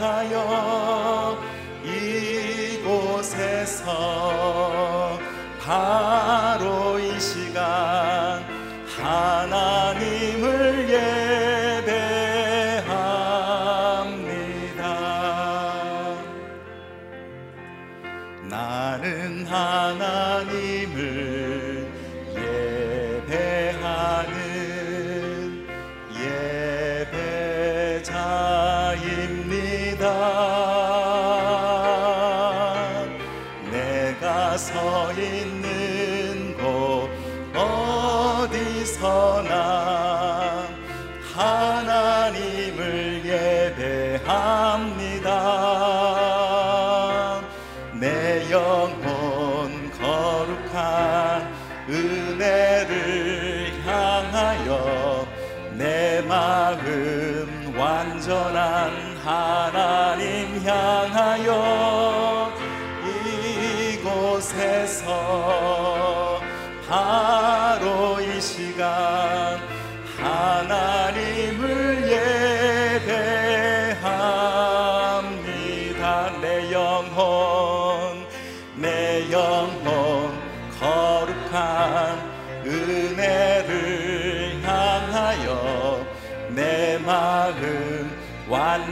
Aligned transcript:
향하여 0.00 1.36
이곳에서 2.80 3.84
바 5.62 6.09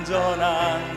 전한 0.09 0.88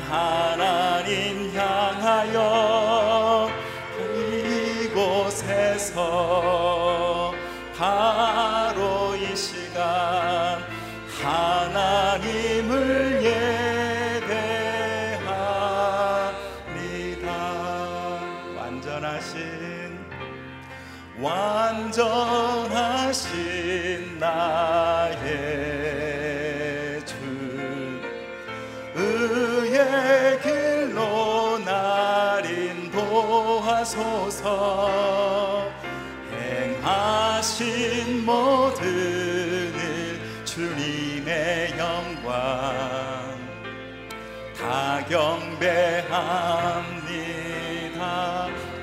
경배합니다. 45.61 46.41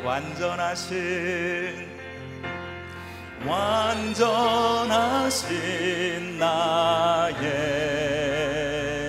완전하신 0.04 1.88
완전하신 3.44 4.28
나의 6.38 7.42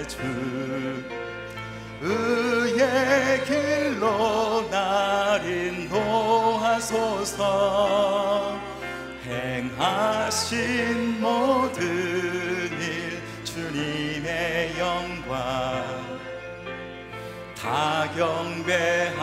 주. 0.08 0.18
의의 2.02 3.46
길로 3.46 4.68
날 4.72 5.46
인도하소서. 5.46 6.90
행하신 9.25 11.22
모든 11.22 11.84
일 11.84 13.22
주님의 13.44 14.79
영광. 14.79 15.98
다 17.62 18.08
경배합니다. 18.16 19.20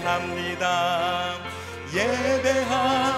예배합니다. 0.00 1.34
예배합니다 1.92 3.09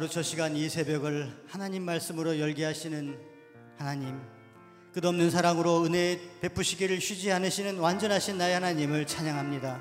하루 0.00 0.08
첫 0.08 0.22
시간 0.22 0.56
이 0.56 0.66
새벽을 0.66 1.30
하나님 1.46 1.82
말씀으로 1.82 2.38
열게 2.38 2.64
하시는 2.64 3.18
하나님 3.76 4.18
끝없는 4.94 5.30
사랑으로 5.30 5.84
은혜 5.84 6.18
베푸시기를 6.40 7.02
쉬지 7.02 7.30
않으시는 7.30 7.78
완전하신 7.78 8.38
나의 8.38 8.54
하나님을 8.54 9.06
찬양합니다. 9.06 9.78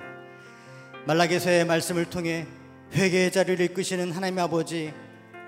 말라게서의 1.08 1.64
말씀을 1.64 2.10
통해 2.10 2.46
회개의 2.92 3.32
자리를 3.32 3.64
이끄시는 3.68 4.12
하나님 4.12 4.40
아버지 4.40 4.94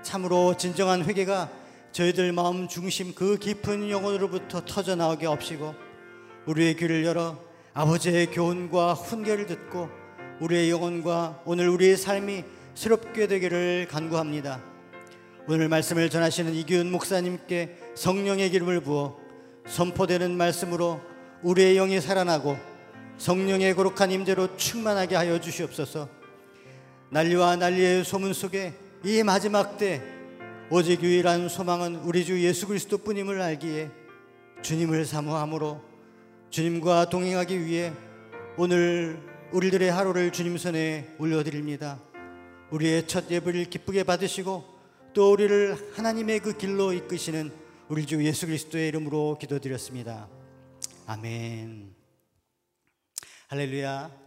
참으로 0.04 0.56
진정한 0.56 1.04
회개가 1.04 1.52
저희들 1.92 2.32
마음 2.32 2.70
중심 2.70 3.14
그 3.14 3.38
깊은 3.38 3.90
영혼으로부터 3.90 4.64
터져 4.64 4.96
나오게 4.96 5.28
없이고 5.28 5.76
우리의 6.46 6.78
귀를 6.78 7.04
열어 7.04 7.38
아버지의 7.74 8.28
교훈과 8.28 8.94
훈계를 8.94 9.48
듣고 9.48 9.90
우리의 10.40 10.70
영혼과 10.72 11.42
오늘 11.44 11.68
우리의 11.68 11.98
삶이 11.98 12.61
새롭게 12.82 13.28
되기를 13.28 13.88
간구합니다. 13.92 14.60
오늘 15.48 15.70
말씀을 15.70 16.10
전하시는 16.10 16.52
이기훈 16.56 16.92
목사님께 16.92 17.78
성령의 17.94 18.50
기름을 18.50 18.80
부어 18.82 19.20
선포되는 19.68 20.36
말씀으로 20.36 21.00
우리의 21.44 21.76
영이 21.76 22.02
살아나고 22.02 22.58
성령의 23.20 23.76
거룩한 23.76 24.10
임재로 24.10 24.58
충만하게 24.58 25.16
하여 25.16 25.40
주시옵소서. 25.40 26.10
난리와 27.12 27.58
난리의 27.58 28.04
소문 28.04 28.34
속에 28.34 28.74
이 29.04 29.22
마지막 29.22 29.78
때 29.78 30.02
오직 30.72 31.04
유일한 31.04 31.50
소망은 31.50 31.98
우리 31.98 32.26
주 32.26 32.44
예수 32.44 32.66
그리스도뿐임을 32.66 33.40
알기에 33.40 33.92
주님을 34.64 35.06
사모함으로 35.06 35.80
주님과 36.50 37.12
동행하기 37.12 37.64
위해 37.64 37.94
오늘 38.58 39.20
우리들의 39.52 39.92
하루를 39.92 40.32
주님 40.32 40.58
손에 40.58 41.14
올려드립니다. 41.20 42.00
우리의 42.72 43.06
첫 43.06 43.30
예배를 43.30 43.66
기쁘게 43.66 44.04
받으시고 44.04 44.64
또 45.14 45.34
우리를 45.34 45.98
하나님의 45.98 46.40
그 46.40 46.58
길로 46.58 46.94
이끄시는 46.94 47.52
우리 47.90 48.06
주 48.06 48.24
예수 48.24 48.46
그리스도의 48.46 48.88
이름으로 48.88 49.38
기도드렸습니다. 49.38 50.30
아멘. 51.06 51.94
할렐루야. 53.50 54.18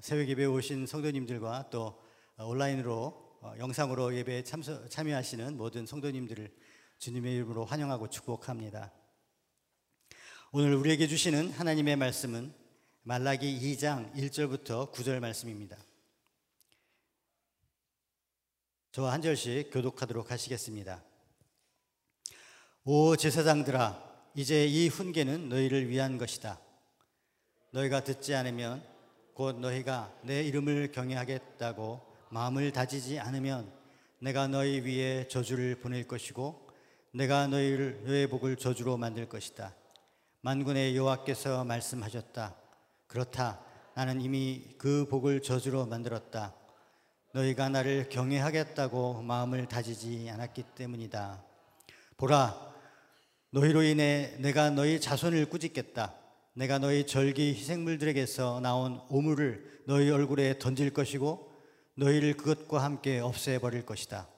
새벽 0.00 0.28
예배에 0.28 0.46
오신 0.46 0.86
성도님들과 0.86 1.70
또 1.70 2.02
온라인으로 2.36 3.38
어, 3.42 3.54
영상으로 3.58 4.12
예배에 4.16 4.42
참석, 4.42 4.90
참여하시는 4.90 5.56
모든 5.56 5.86
성도님들을 5.86 6.52
주님의 6.98 7.36
이름으로 7.36 7.64
환영하고 7.64 8.08
축복합니다. 8.08 8.92
오늘 10.50 10.74
우리에게 10.74 11.06
주시는 11.06 11.50
하나님의 11.52 11.94
말씀은 11.94 12.52
말라기 13.04 13.60
2장 13.60 14.12
1절부터 14.14 14.90
9절 14.92 15.20
말씀입니다. 15.20 15.76
저와 18.94 19.12
한 19.12 19.22
절씩 19.22 19.72
교독하도록 19.72 20.30
하시겠습니다. 20.30 21.02
오 22.84 23.16
제사장들아 23.16 24.00
이제 24.36 24.68
이 24.68 24.86
훈계는 24.86 25.48
너희를 25.48 25.88
위한 25.88 26.16
것이다. 26.16 26.60
너희가 27.72 28.04
듣지 28.04 28.36
않으면 28.36 28.84
곧 29.34 29.58
너희가 29.58 30.16
내 30.22 30.44
이름을 30.44 30.92
경외하겠다고 30.92 32.02
마음을 32.30 32.70
다지지 32.70 33.18
않으면 33.18 33.68
내가 34.20 34.46
너희 34.46 34.78
위에 34.82 35.26
저주를 35.26 35.80
보낼 35.80 36.06
것이고 36.06 36.70
내가 37.14 37.48
너희를 37.48 38.04
너의 38.04 38.28
복을 38.28 38.54
저주로 38.54 38.96
만들 38.96 39.28
것이다. 39.28 39.74
만군의 40.42 40.96
여호와께서 40.96 41.64
말씀하셨다. 41.64 42.54
그렇다. 43.08 43.60
나는 43.96 44.20
이미 44.20 44.76
그 44.78 45.08
복을 45.10 45.42
저주로 45.42 45.84
만들었다. 45.84 46.54
너희가 47.34 47.68
나를 47.68 48.08
경외하겠다고 48.10 49.22
마음을 49.22 49.66
다지지 49.66 50.30
않았기 50.30 50.62
때문이다. 50.76 51.42
보라, 52.16 52.72
너희로 53.50 53.82
인해 53.82 54.36
내가 54.38 54.70
너희 54.70 55.00
자손을 55.00 55.46
꾸짖겠다. 55.46 56.14
내가 56.54 56.78
너희 56.78 57.04
절기 57.08 57.54
희생물들에게서 57.56 58.60
나온 58.60 59.00
오물을 59.08 59.82
너희 59.88 60.10
얼굴에 60.10 60.60
던질 60.60 60.90
것이고 60.94 61.52
너희를 61.96 62.36
그것과 62.36 62.84
함께 62.84 63.18
없애버릴 63.18 63.84
것이다. 63.84 64.28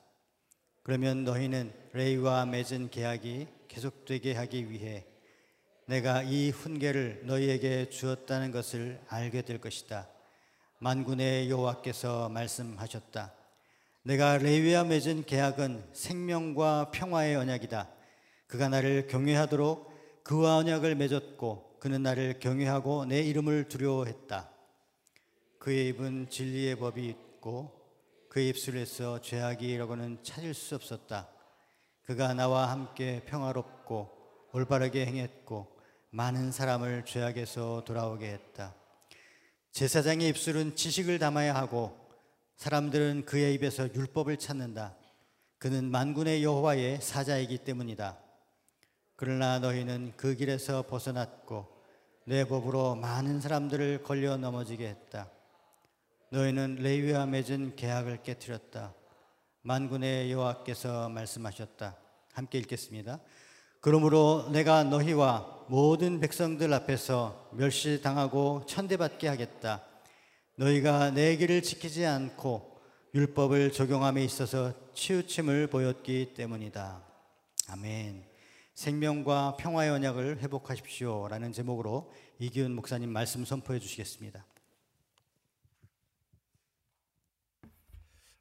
그러면 0.83 1.25
너희는 1.25 1.75
레이와 1.93 2.47
맺은 2.47 2.89
계약이 2.89 3.47
계속되게 3.69 4.33
하기 4.33 4.71
위해 4.71 5.05
내가 5.85 6.23
이 6.23 6.49
훈계를 6.49 7.25
너희에게 7.25 7.91
주었다는 7.91 8.53
것을 8.53 9.03
알게 9.09 9.43
될 9.43 9.61
것이다. 9.61 10.09
만군의 10.79 11.51
여호와께서 11.51 12.29
말씀하셨다. 12.29 13.33
내가 14.03 14.39
레위와 14.39 14.85
맺은 14.85 15.25
계약은 15.25 15.91
생명과 15.93 16.91
평화의 16.93 17.37
언약이다. 17.37 17.89
그가 18.47 18.69
나를 18.69 19.07
경외하도록 19.09 20.23
그와 20.23 20.57
언약을 20.59 20.95
맺었고 20.95 21.79
그는 21.81 22.03
나를 22.03 22.39
경외하고 22.39 23.07
내 23.07 23.21
이름을 23.23 23.69
두려워했다. 23.69 24.51
그의 25.59 25.89
입은 25.89 26.29
진리의 26.31 26.77
법이 26.77 27.07
있고 27.07 27.73
그의 28.29 28.51
입술에서 28.51 29.21
죄악이라고는 29.21 30.23
찾을 30.23 30.55
수 30.55 30.75
없었다. 30.75 31.29
그가 32.05 32.35
나와 32.35 32.71
함께 32.71 33.23
평화롭고 33.27 34.11
올바르게 34.53 35.07
행했고 35.07 35.77
많은 36.11 36.53
사람을 36.53 37.05
죄악에서 37.05 37.83
돌아오게 37.85 38.27
했다. 38.27 38.75
제사장의 39.77 40.31
입술은 40.31 40.75
지식을 40.75 41.19
담아야 41.19 41.55
하고 41.55 41.95
사람들은 42.57 43.27
그의 43.27 43.53
입에서 43.53 43.87
율법을 43.93 44.39
찾는다. 44.39 44.97
그는 45.59 45.91
만군의 45.91 46.43
여호와의 46.43 47.03
사자이기 47.03 47.59
때문이다. 47.59 48.19
그러나 49.17 49.59
너희는 49.59 50.15
그 50.17 50.35
길에서 50.35 50.87
벗어났고 50.87 51.67
내 52.25 52.47
법으로 52.47 52.95
많은 52.95 53.43
사람들을 53.43 54.03
걸려 54.03 54.39
넘어지게 54.39 54.89
했다. 54.89 55.31
너희는 56.31 56.77
레위와 56.77 57.27
맺은 57.27 57.77
계약을 57.77 58.23
깨뜨렸다. 58.23 58.95
만군의 59.61 60.33
여호와께서 60.33 61.11
말씀하셨다. 61.11 61.99
함께 62.33 62.57
읽겠습니다. 62.61 63.21
그러므로 63.87 64.49
내가 64.51 64.83
너희와 64.83 65.65
모든 65.69 66.19
백성들 66.19 66.75
앞에서 66.75 67.51
멸시당하고 67.53 68.67
천대받게 68.67 69.29
하겠다. 69.29 69.81
너희가 70.57 71.13
내 71.13 71.37
길을 71.37 71.63
지키지 71.63 72.05
않고 72.05 72.81
율법을 73.15 73.71
적용함에 73.71 74.25
있어서 74.25 74.75
치우침을 74.93 75.69
보였기 75.69 76.35
때문이다. 76.35 77.01
아멘. 77.69 78.27
생명과 78.75 79.57
평화의 79.57 79.91
언약을 79.91 80.39
회복하십시오. 80.41 81.29
라는 81.29 81.53
제목으로 81.53 82.13
이기훈 82.41 82.75
목사님 82.75 83.09
말씀 83.13 83.45
선포해 83.45 83.79
주시겠습니다. 83.79 84.45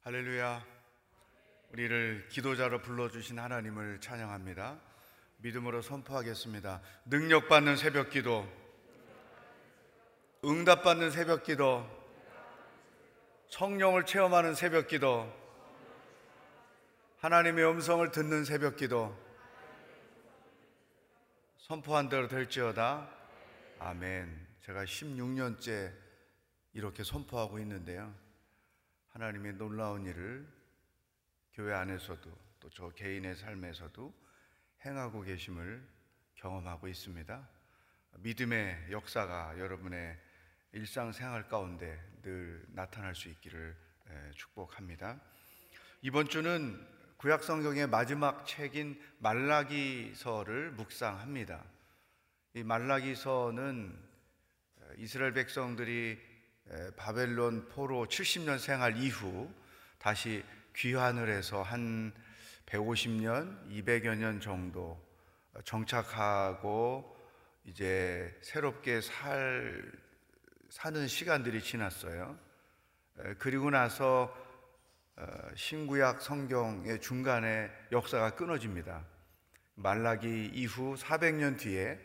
할렐루야. 0.00 0.66
우리를 1.72 2.30
기도자로 2.32 2.82
불러주신 2.82 3.38
하나님을 3.38 4.00
찬양합니다. 4.00 4.95
믿음으로 5.38 5.82
선포하겠습니다. 5.82 6.80
능력받는 7.06 7.76
새벽 7.76 8.10
기도, 8.10 8.46
응답받는 10.44 11.10
새벽 11.10 11.44
기도, 11.44 11.84
성령을 13.48 14.06
체험하는 14.06 14.54
새벽 14.54 14.88
기도, 14.88 15.32
하나님의 17.18 17.64
음성을 17.66 18.10
듣는 18.10 18.44
새벽 18.44 18.76
기도, 18.76 19.16
선포한 21.58 22.08
대로 22.08 22.28
될지어다. 22.28 23.10
아멘. 23.80 24.46
제가 24.60 24.84
16년째 24.84 25.92
이렇게 26.72 27.02
선포하고 27.02 27.58
있는데요. 27.58 28.14
하나님의 29.08 29.54
놀라운 29.54 30.04
일을 30.06 30.46
교회 31.54 31.72
안에서도 31.74 32.46
또 32.60 32.68
저 32.70 32.88
개인의 32.90 33.36
삶에서도 33.36 34.12
행하고 34.84 35.22
계심을 35.22 35.86
경험하고 36.36 36.88
있습니다. 36.88 37.48
믿음의 38.18 38.88
역사가 38.90 39.58
여러분의 39.58 40.16
일상생활 40.72 41.48
가운데 41.48 41.98
늘 42.22 42.64
나타날 42.68 43.14
수 43.14 43.28
있기를 43.28 43.76
에, 44.08 44.30
축복합니다. 44.32 45.20
이번 46.02 46.28
주는 46.28 46.86
구약 47.16 47.42
성경의 47.42 47.86
마지막 47.88 48.46
책인 48.46 49.00
말라기서를 49.18 50.72
묵상합니다. 50.72 51.64
이 52.54 52.62
말라기서는 52.62 53.98
이스라엘 54.98 55.32
백성들이 55.32 56.20
에, 56.68 56.90
바벨론 56.96 57.68
포로 57.68 58.06
70년 58.06 58.58
생활 58.58 58.96
이후 58.96 59.52
다시 59.98 60.44
귀환을 60.74 61.28
해서 61.28 61.62
한 61.62 62.12
150년, 62.66 63.68
200여 63.70 64.16
년 64.16 64.40
정도 64.40 65.00
정착하고 65.64 67.16
이제 67.64 68.36
새롭게 68.42 69.00
살 69.00 69.92
사는 70.68 71.06
시간들이 71.06 71.62
지났어요. 71.62 72.38
에, 73.20 73.34
그리고 73.38 73.70
나서 73.70 74.34
어, 75.16 75.26
신구약 75.54 76.20
성경의 76.20 77.00
중간에 77.00 77.70
역사가 77.90 78.34
끊어집니다. 78.34 79.04
말라기 79.76 80.50
이후 80.52 80.94
400년 80.96 81.58
뒤에 81.58 81.98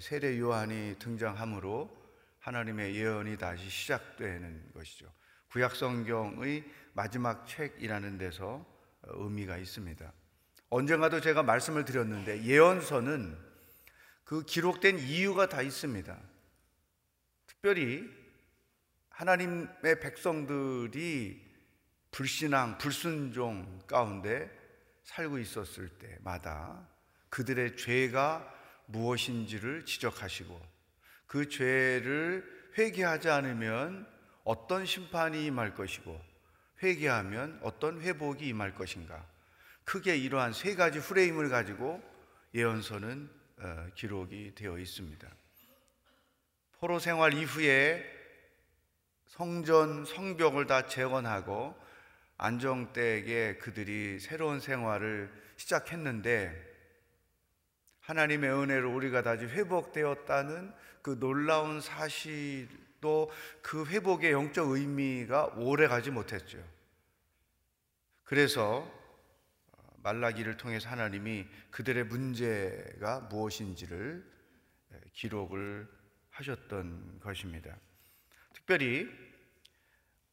세례 0.00 0.38
요한이 0.38 0.96
등장함으로 0.98 2.02
하나님의 2.40 2.96
예언이 2.96 3.38
다시 3.38 3.68
시작되는 3.70 4.72
것이죠. 4.74 5.10
구약 5.50 5.76
성경의 5.76 6.64
마지막 6.92 7.46
책이라는 7.46 8.18
데서 8.18 8.71
의미가 9.04 9.58
있습니다. 9.58 10.12
언젠가도 10.70 11.20
제가 11.20 11.42
말씀을 11.42 11.84
드렸는데 11.84 12.44
예언서는 12.44 13.36
그 14.24 14.44
기록된 14.44 14.98
이유가 14.98 15.48
다 15.48 15.60
있습니다. 15.60 16.18
특별히 17.46 18.08
하나님의 19.10 20.00
백성들이 20.00 21.52
불신앙, 22.10 22.78
불순종 22.78 23.80
가운데 23.86 24.50
살고 25.04 25.38
있었을 25.38 25.88
때마다 25.88 26.88
그들의 27.28 27.76
죄가 27.76 28.48
무엇인지를 28.86 29.84
지적하시고 29.84 30.60
그 31.26 31.48
죄를 31.48 32.72
회개하지 32.78 33.30
않으면 33.30 34.06
어떤 34.44 34.86
심판이 34.86 35.46
임할 35.46 35.74
것이고 35.74 36.31
회개하면 36.82 37.60
어떤 37.62 38.00
회복이 38.00 38.46
임할 38.48 38.74
것인가 38.74 39.24
크게 39.84 40.16
이러한 40.16 40.52
세 40.52 40.74
가지 40.74 41.00
프레임을 41.00 41.48
가지고 41.48 42.02
예언서는 42.54 43.30
어, 43.58 43.86
기록이 43.94 44.54
되어 44.54 44.78
있습니다. 44.78 45.28
포로 46.78 46.98
생활 46.98 47.34
이후에 47.34 48.04
성전 49.26 50.04
성벽을 50.04 50.66
다 50.66 50.86
재건하고 50.86 51.74
안정되게 52.36 53.58
그들이 53.58 54.18
새로운 54.18 54.58
생활을 54.60 55.32
시작했는데 55.56 56.70
하나님의 58.00 58.50
은혜로 58.50 58.92
우리가 58.94 59.22
다시 59.22 59.44
회복되었다는 59.44 60.74
그 61.02 61.18
놀라운 61.18 61.80
사실도 61.80 63.30
그 63.62 63.86
회복의 63.86 64.32
영적 64.32 64.70
의미가 64.70 65.54
오래 65.56 65.86
가지 65.86 66.10
못했죠. 66.10 66.58
그래서 68.24 68.90
말라기를 70.02 70.56
통해서 70.56 70.88
하나님이 70.88 71.46
그들의 71.70 72.04
문제가 72.04 73.20
무엇인지를 73.20 74.24
기록을 75.12 75.88
하셨던 76.30 77.20
것입니다. 77.20 77.76
특별히 78.52 79.08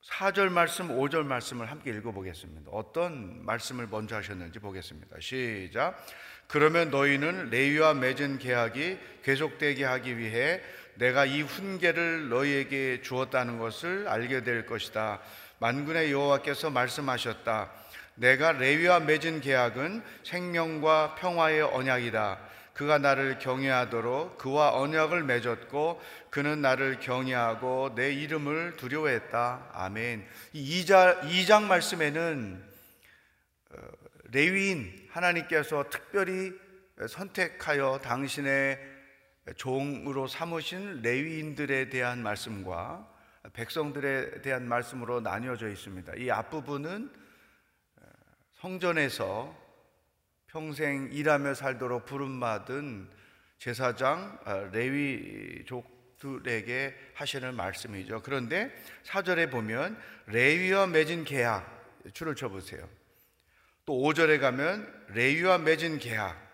4절 0.04 0.50
말씀, 0.50 0.88
5절 0.88 1.26
말씀을 1.26 1.70
함께 1.70 1.92
읽어보겠습니다. 1.92 2.72
어떤 2.72 3.46
말씀을 3.46 3.88
먼저 3.88 4.16
하셨는지 4.16 4.60
보겠습니다. 4.60 5.20
시작. 5.20 6.04
그러면 6.48 6.90
너희는 6.90 7.50
레위와 7.50 7.94
맺은 7.94 8.40
계약이 8.40 8.98
계속되게 9.24 9.84
하기 9.84 10.18
위해 10.18 10.62
내가 11.00 11.24
이 11.24 11.42
훈계를 11.42 12.28
너희에게 12.28 13.02
주었다는 13.02 13.58
것을 13.58 14.10
알게 14.10 14.44
될 14.44 14.66
것이다. 14.66 15.22
만군의 15.60 16.12
여호와께서 16.12 16.72
말씀하셨다. 16.72 17.72
내가 18.16 18.52
레위와 18.52 19.00
맺은 19.00 19.40
계약은 19.40 20.04
생명과 20.26 21.16
평화의 21.16 21.62
언약이다. 21.62 22.40
그가 22.74 22.98
나를 22.98 23.40
경외하도록 23.40 24.38
그와 24.38 24.78
언약을 24.78 25.24
맺었고 25.24 26.02
그는 26.30 26.62
나를 26.62 27.00
경외하고 27.00 27.96
내 27.96 28.12
이름을 28.12 28.76
두려워했다. 28.76 29.70
아멘. 29.72 30.28
이 30.52 30.84
2장, 30.84 31.22
2장 31.22 31.64
말씀에는 31.64 32.62
어, 33.72 33.78
레위인 34.32 35.08
하나님께서 35.12 35.86
특별히 35.90 36.52
선택하여 37.08 38.02
당신의 38.04 38.99
종으로 39.56 40.28
삼으신 40.28 41.02
레위인들에 41.02 41.90
대한 41.90 42.22
말씀과 42.22 43.08
백성들에 43.54 44.42
대한 44.42 44.68
말씀으로 44.68 45.22
나뉘어져 45.22 45.70
있습니다. 45.70 46.14
이 46.18 46.30
앞부분은 46.30 47.12
성전에서 48.62 49.58
평생 50.48 51.10
일하며 51.12 51.54
살도록 51.54 52.06
부름받은 52.06 53.10
제사장 53.58 54.40
아, 54.46 54.70
레위족들에게 54.72 55.76
하시는 57.14 57.56
말씀이죠. 57.56 58.22
그런데 58.24 58.74
사절에 59.04 59.50
보면 59.50 59.98
레위와 60.28 60.88
맺은 60.88 61.24
계약 61.26 61.80
줄을 62.14 62.36
쳐 62.36 62.50
보세요. 62.50 62.88
또 63.86 63.94
5절에 63.94 64.40
가면 64.40 65.06
레위와 65.10 65.60
맺은 65.60 66.00
계약 66.00 66.49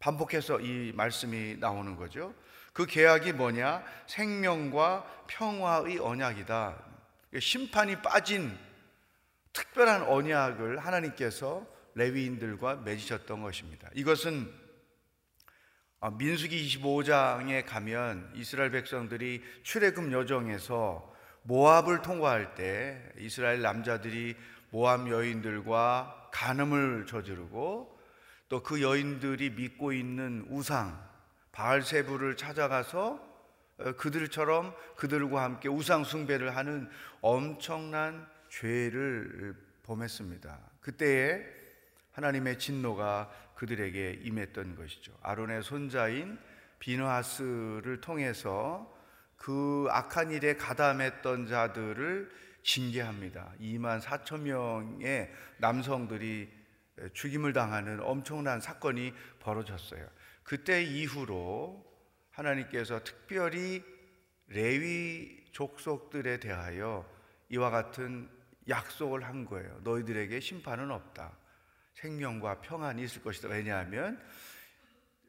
반복해서 0.00 0.60
이 0.60 0.92
말씀이 0.94 1.56
나오는 1.58 1.94
거죠. 1.94 2.34
그 2.72 2.86
계약이 2.86 3.34
뭐냐? 3.34 3.84
생명과 4.06 5.26
평화의 5.28 5.98
언약이다. 5.98 6.76
심판이 7.38 8.02
빠진 8.02 8.56
특별한 9.52 10.02
언약을 10.04 10.78
하나님께서 10.78 11.66
레위인들과 11.94 12.76
맺으셨던 12.76 13.42
것입니다. 13.42 13.88
이것은 13.94 14.50
아, 16.02 16.10
민수기 16.10 16.66
25장에 16.66 17.66
가면 17.66 18.32
이스라엘 18.34 18.70
백성들이 18.70 19.42
출애굽 19.64 20.12
여정에서 20.12 21.14
모압을 21.42 22.00
통과할 22.00 22.54
때 22.54 23.02
이스라엘 23.18 23.60
남자들이 23.60 24.34
모압 24.70 25.10
여인들과 25.10 26.30
간음을 26.32 27.04
저지르고 27.06 27.99
또 28.50 28.62
그 28.62 28.82
여인들이 28.82 29.50
믿고 29.50 29.92
있는 29.92 30.44
우상 30.50 31.00
바알세부를 31.52 32.36
찾아가서 32.36 33.30
어, 33.78 33.92
그들처럼 33.92 34.74
그들과 34.96 35.42
함께 35.42 35.68
우상 35.68 36.04
숭배를 36.04 36.54
하는 36.56 36.90
엄청난 37.22 38.28
죄를 38.50 39.54
범했습니다. 39.84 40.58
그때에 40.80 41.42
하나님의 42.12 42.58
진노가 42.58 43.30
그들에게 43.54 44.20
임했던 44.22 44.74
것이죠. 44.74 45.16
아론의 45.22 45.62
손자인 45.62 46.38
비누하스를 46.80 48.00
통해서 48.00 48.92
그 49.36 49.86
악한 49.90 50.32
일에 50.32 50.56
가담했던 50.56 51.46
자들을 51.46 52.30
징계합니다. 52.62 53.52
2만 53.60 54.00
4천 54.00 54.40
명의 54.40 55.32
남성들이 55.58 56.59
죽임을 57.12 57.52
당하는 57.52 58.00
엄청난 58.00 58.60
사건이 58.60 59.12
벌어졌어요. 59.40 60.06
그때 60.42 60.82
이후로 60.82 61.84
하나님께서 62.30 63.02
특별히 63.04 63.82
레위 64.48 65.44
족속들에 65.52 66.40
대하여 66.40 67.08
이와 67.48 67.70
같은 67.70 68.28
약속을 68.68 69.24
한 69.24 69.44
거예요. 69.44 69.80
너희들에게 69.82 70.40
심판은 70.40 70.90
없다. 70.90 71.36
생명과 71.94 72.60
평안이 72.60 73.02
있을 73.02 73.22
것이다. 73.22 73.48
왜냐하면 73.48 74.20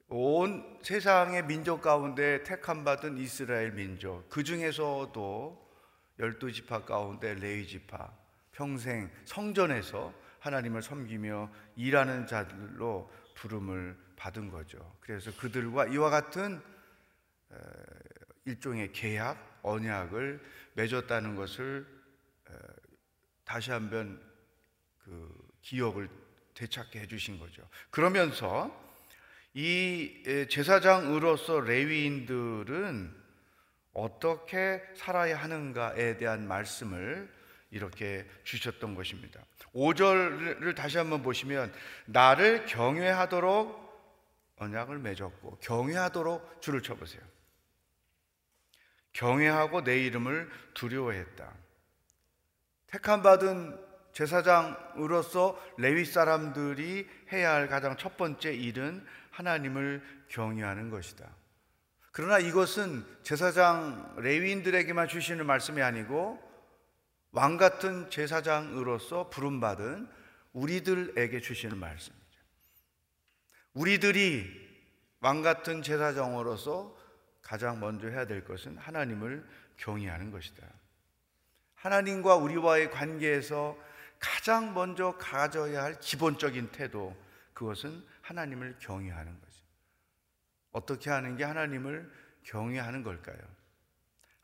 온 0.07 0.79
세상의 0.83 1.45
민족 1.45 1.81
가운데 1.81 2.43
택함 2.43 2.83
받은 2.83 3.17
이스라엘 3.17 3.71
민족 3.71 4.29
그 4.29 4.43
중에서도 4.43 5.71
열두 6.19 6.51
지파 6.51 6.83
가운데 6.83 7.33
레위 7.33 7.65
지파 7.65 8.11
평생 8.51 9.09
성전에서 9.23 10.13
하나님을 10.41 10.81
섬기며 10.81 11.51
일하는 11.75 12.27
자들로 12.27 13.11
부름을 13.35 13.95
받은 14.15 14.49
거죠. 14.49 14.97
그래서 14.99 15.31
그들과 15.37 15.85
이와 15.87 16.09
같은 16.09 16.61
일종의 18.45 18.91
계약, 18.91 19.59
언약을 19.61 20.41
맺었다는 20.73 21.35
것을 21.35 21.87
다시 23.45 23.71
한번 23.71 24.19
그 24.97 25.31
기억을 25.61 26.09
되찾게 26.55 27.01
해주신 27.01 27.39
거죠. 27.39 27.67
그러면서 27.91 28.75
이 29.53 30.47
제사장으로서 30.49 31.59
레위인들은 31.61 33.21
어떻게 33.93 34.81
살아야 34.95 35.37
하는가에 35.37 36.17
대한 36.17 36.47
말씀을 36.47 37.40
이렇게 37.71 38.29
주셨던 38.43 38.95
것입니다. 38.95 39.41
5절을 39.73 40.75
다시 40.75 40.97
한번 40.97 41.23
보시면 41.23 41.73
나를 42.05 42.65
경외하도록 42.65 43.81
언약을 44.57 44.99
맺었고 44.99 45.57
경외하도록 45.61 46.61
줄을 46.61 46.83
쳐 46.83 46.95
보세요. 46.95 47.21
경외하고 49.13 49.83
내 49.83 49.99
이름을 50.05 50.49
두려워했다. 50.73 51.51
택함 52.87 53.23
받은 53.23 53.79
제사장으로서 54.11 55.59
레위 55.77 56.03
사람들이 56.03 57.07
해야 57.31 57.53
할 57.53 57.67
가장 57.67 57.95
첫 57.95 58.17
번째 58.17 58.53
일은 58.53 59.05
하나님을 59.31 60.03
경외하는 60.27 60.89
것이다. 60.89 61.25
그러나 62.11 62.39
이것은 62.39 63.05
제사장 63.23 64.15
레위인들에게만 64.17 65.07
주시는 65.07 65.45
말씀이 65.45 65.81
아니고 65.81 66.50
왕 67.31 67.57
같은 67.57 68.09
제사장으로서 68.09 69.29
부름받은 69.29 70.09
우리들에게 70.53 71.39
주시는 71.39 71.77
말씀이죠. 71.77 72.21
우리들이 73.73 74.69
왕 75.21 75.41
같은 75.41 75.81
제사장으로서 75.81 76.97
가장 77.41 77.79
먼저 77.79 78.07
해야 78.07 78.25
될 78.25 78.43
것은 78.43 78.77
하나님을 78.77 79.47
경외하는 79.77 80.31
것이다. 80.31 80.67
하나님과 81.75 82.35
우리와의 82.35 82.91
관계에서 82.91 83.77
가장 84.19 84.73
먼저 84.73 85.17
가져야 85.17 85.83
할 85.83 85.99
기본적인 85.99 86.71
태도, 86.71 87.15
그것은 87.53 88.05
하나님을 88.21 88.77
경외하는 88.79 89.39
거죠. 89.39 89.57
어떻게 90.71 91.09
하는 91.09 91.35
게 91.37 91.43
하나님을 91.43 92.11
경외하는 92.43 93.03
걸까요? 93.03 93.39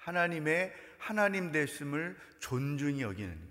하나님의 0.08 0.74
하나님 0.98 1.52
되심을 1.52 2.18
존중히 2.40 3.02
여기는 3.02 3.48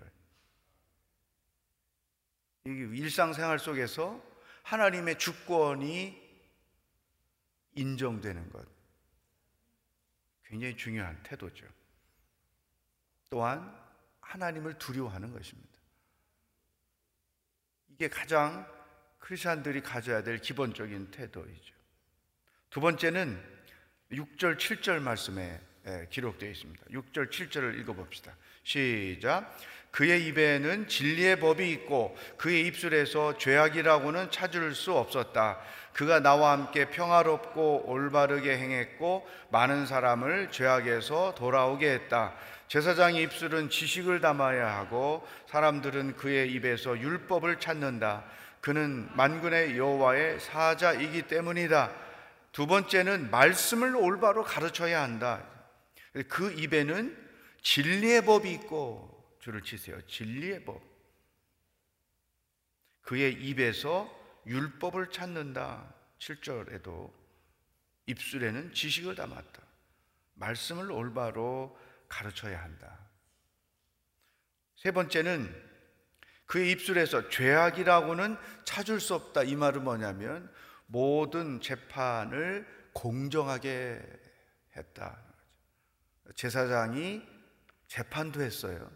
거예요. 2.65 2.95
일상생활 2.95 3.59
속에서 3.59 4.25
하나님의 4.63 5.19
주권이 5.19 6.25
인정되는 7.75 8.51
것. 8.51 8.67
굉장히 10.47 10.75
중요한 10.77 11.23
태도죠. 11.23 11.67
또한 13.29 13.79
하나님을 14.21 14.79
두려워하는 14.79 15.33
것입니다. 15.33 15.69
이게 17.91 18.09
가장 18.09 18.67
크리스천들이 19.19 19.83
가져야 19.83 20.23
될 20.23 20.39
기본적인 20.39 21.11
태도이죠. 21.11 21.75
두 22.71 22.81
번째는 22.81 23.57
6절, 24.11 24.57
7절 24.57 25.01
말씀에 25.01 25.66
기록되어 26.11 26.51
있습니다. 26.51 26.85
6절, 26.91 27.31
7절을 27.31 27.79
읽어봅시다. 27.81 28.33
시작. 28.63 29.57
그의 29.91 30.27
입에는 30.27 30.89
진리의 30.89 31.41
법이 31.41 31.71
있고 31.71 32.17
그의 32.37 32.67
입술에서 32.67 33.39
죄악이라고는 33.39 34.31
찾을 34.31 34.75
수 34.75 34.93
없었다. 34.93 35.59
그가 35.95 36.21
나와 36.21 36.53
함께 36.53 36.91
평화롭고 36.91 37.85
올바르게 37.87 38.59
행했고 38.59 39.27
많은 39.51 39.87
사람을 39.87 40.51
죄악에서 40.51 41.35
돌아오게 41.35 41.91
했다. 41.91 42.35
제사장의 42.69 43.23
입술은 43.23 43.71
지식을 43.71 44.21
담아야 44.21 44.77
하고 44.77 45.27
사람들은 45.47 46.17
그의 46.17 46.53
입에서 46.53 46.99
율법을 46.99 47.59
찾는다. 47.59 48.25
그는 48.61 49.09
만군의 49.15 49.79
여호와의 49.79 50.41
사자이기 50.41 51.23
때문이다. 51.23 51.91
두 52.53 52.67
번째는 52.67 53.31
말씀을 53.31 53.97
올바로 53.97 54.43
가르쳐야 54.43 55.01
한다. 55.01 55.43
그 56.25 56.53
입에는 56.53 57.27
진리의 57.63 58.25
법이 58.25 58.51
있고 58.53 59.39
줄을 59.41 59.63
치세요. 59.63 60.01
진리의 60.07 60.65
법. 60.65 60.83
그의 63.03 63.35
입에서 63.35 64.11
율법을 64.47 65.11
찾는다. 65.11 65.95
7절에도 66.19 67.13
입술에는 68.07 68.73
지식을 68.73 69.15
담았다. 69.15 69.63
말씀을 70.35 70.91
올바로 70.91 71.79
가르쳐야 72.09 72.63
한다. 72.63 72.99
세 74.77 74.91
번째는 74.91 75.65
그의 76.47 76.71
입술에서 76.73 77.29
죄악이라고는 77.29 78.37
찾을 78.65 79.01
수 79.01 79.15
없다. 79.15 79.43
이 79.43 79.57
말은 79.57 79.83
뭐냐면 79.83 80.53
모든 80.87 81.61
재판을 81.61 82.67
공정하게 82.93 84.01
했다. 84.77 85.26
제사장이 86.35 87.23
재판도 87.87 88.43
했어요. 88.43 88.91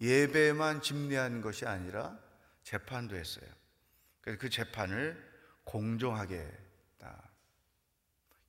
예배만 0.00 0.82
집례한 0.82 1.40
것이 1.40 1.64
아니라 1.66 2.18
재판도 2.62 3.16
했어요. 3.16 3.48
그래서 4.20 4.38
그 4.38 4.50
재판을 4.50 5.22
공정하게 5.64 6.38
했다. 6.38 7.30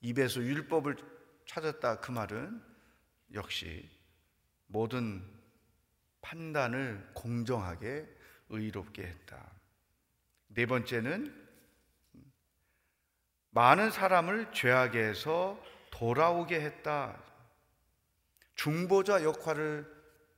입에서 0.00 0.40
율법을 0.40 0.96
찾았다. 1.46 2.00
그 2.00 2.10
말은 2.10 2.62
역시 3.34 3.88
모든 4.66 5.24
판단을 6.20 7.10
공정하게 7.14 8.06
의롭게 8.50 9.02
했다. 9.02 9.50
네 10.48 10.66
번째는 10.66 11.46
많은 13.50 13.90
사람을 13.90 14.52
죄악에서 14.52 15.62
돌아오게 15.90 16.60
했다. 16.60 17.27
중보자 18.58 19.22
역할을 19.22 19.86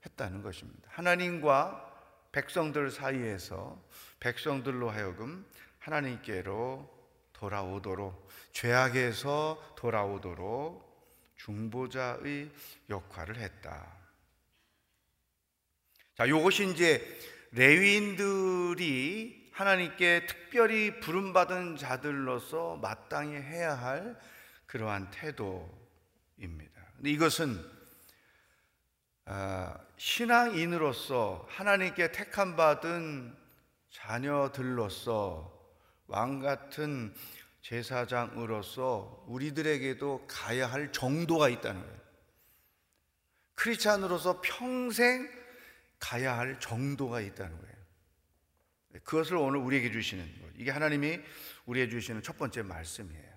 했다는 0.05 0.43
것입니다. 0.43 0.89
하나님과 0.93 1.89
백성들 2.33 2.91
사이에서 2.91 3.83
백성들로 4.21 4.91
하여금 4.91 5.45
하나님께로 5.79 6.89
돌아오도록 7.33 8.29
죄악에서 8.53 9.75
돌아오도록 9.77 10.89
중보자의 11.37 12.51
역할을 12.91 13.37
했다. 13.37 13.97
자, 16.15 16.27
이것이 16.27 16.71
이제 16.71 17.03
레위인들이 17.53 19.51
하나님께 19.53 20.27
특별히 20.27 21.01
부름받은 21.01 21.77
자들로서 21.77 22.77
마땅히 22.77 23.37
해야 23.37 23.75
할 23.75 24.21
그러한 24.67 25.11
태도입니다. 25.11 26.81
근데 26.97 27.11
이것은 27.11 27.59
아, 27.59 27.80
신앙인으로서 29.97 31.47
하나님께 31.49 32.13
택함 32.13 32.57
받은 32.57 33.37
자녀들로서 33.91 35.59
왕 36.07 36.41
같은 36.41 37.15
제사장으로서 37.63 39.25
우리들에게도 39.29 40.27
가야 40.27 40.67
할 40.67 40.93
정도가 40.93 41.49
있다는 41.49 41.81
거예요. 41.81 42.01
크리스찬으로서 43.55 44.41
평생 44.43 45.29
가야 45.99 46.39
할 46.39 46.59
정도가 46.59 47.21
있다는 47.21 47.61
거예요. 47.61 47.71
그것을 49.05 49.37
오늘 49.37 49.61
우리에게 49.61 49.93
주시는 49.93 50.25
것. 50.41 50.49
이게 50.57 50.71
하나님이 50.71 51.21
우리에게 51.67 51.91
주시는 51.91 52.23
첫 52.23 52.39
번째 52.39 52.63
말씀이에요. 52.63 53.31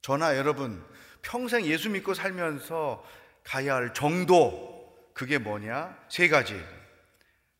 저나 0.00 0.36
여러분 0.36 0.84
평생 1.22 1.64
예수 1.66 1.90
믿고 1.90 2.14
살면서 2.14 3.04
가야 3.44 3.76
할 3.76 3.94
정도 3.94 5.12
그게 5.14 5.38
뭐냐? 5.38 5.96
세 6.08 6.28
가지. 6.28 6.60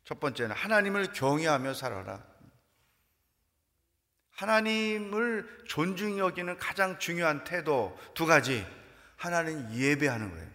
첫 0.05 0.19
번째는 0.19 0.55
하나님을 0.55 1.13
경외하며 1.13 1.75
살아라. 1.75 2.25
하나님을 4.33 5.65
존중히 5.69 6.19
여기는 6.19 6.59
가장 6.59 6.99
중요한 6.99 7.45
태도 7.45 7.97
두 8.15 8.27
가지. 8.27 8.67
하나는 9.17 9.73
예배하는 9.73 10.31
거예요. 10.31 10.55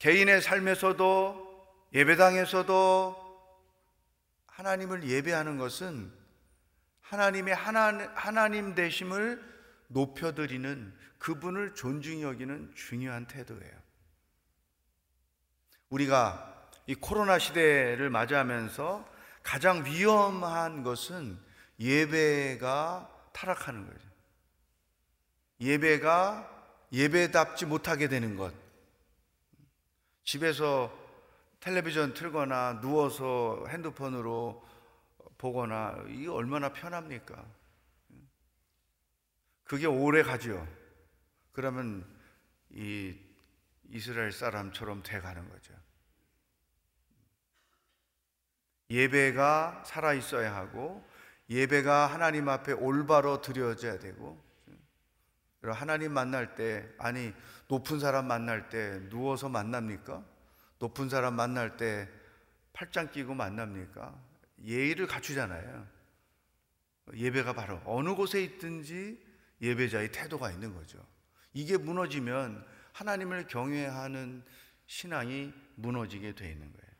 개인의 0.00 0.42
삶에서도 0.42 1.52
예배당에서도 1.94 3.22
하나님을 4.46 5.08
예배하는 5.08 5.58
것은 5.58 6.12
하나님의 7.00 7.54
하나, 7.54 8.10
하나님 8.14 8.74
되심을 8.74 9.51
높여드리는 9.92 10.92
그분을 11.18 11.74
존중히 11.74 12.22
여기는 12.22 12.74
중요한 12.74 13.26
태도예요. 13.26 13.72
우리가 15.90 16.70
이 16.86 16.94
코로나 16.94 17.38
시대를 17.38 18.10
맞이하면서 18.10 19.08
가장 19.42 19.84
위험한 19.84 20.82
것은 20.82 21.38
예배가 21.78 23.08
타락하는 23.32 23.86
거죠. 23.86 24.08
예배가 25.60 26.48
예배답지 26.92 27.66
못하게 27.66 28.08
되는 28.08 28.36
것. 28.36 28.52
집에서 30.24 30.92
텔레비전 31.60 32.14
틀거나 32.14 32.80
누워서 32.80 33.64
핸드폰으로 33.68 34.66
보거나 35.38 35.96
이게 36.08 36.28
얼마나 36.28 36.72
편합니까? 36.72 37.44
그게 39.72 39.86
오래 39.86 40.22
가죠. 40.22 40.68
그러면 41.50 42.04
이 42.68 43.16
이스라엘 43.88 44.30
사람처럼 44.30 45.02
돼 45.02 45.18
가는 45.18 45.48
거죠. 45.48 45.72
예배가 48.90 49.84
살아 49.86 50.12
있어야 50.12 50.54
하고 50.54 51.02
예배가 51.48 52.06
하나님 52.06 52.50
앞에 52.50 52.72
올바로 52.72 53.40
드려져야 53.40 53.98
되고 53.98 54.38
하나님 55.62 56.12
만날 56.12 56.54
때 56.54 56.86
아니 56.98 57.32
높은 57.68 57.98
사람 57.98 58.26
만날 58.26 58.68
때 58.68 59.00
누워서 59.08 59.48
만납니까? 59.48 60.22
높은 60.80 61.08
사람 61.08 61.34
만날 61.34 61.78
때 61.78 62.10
팔짱 62.74 63.10
끼고 63.10 63.32
만납니까? 63.32 64.20
예의를 64.64 65.06
갖추잖아요. 65.06 65.86
예배가 67.14 67.54
바로 67.54 67.80
어느 67.86 68.14
곳에 68.14 68.42
있든지 68.42 69.31
예배자의 69.62 70.10
태도가 70.10 70.50
있는 70.50 70.74
거죠. 70.74 70.98
이게 71.54 71.76
무너지면 71.76 72.66
하나님을 72.92 73.46
경외하는 73.46 74.44
신앙이 74.86 75.52
무너지게 75.76 76.34
돼 76.34 76.50
있는 76.50 76.72
거예요. 76.72 76.92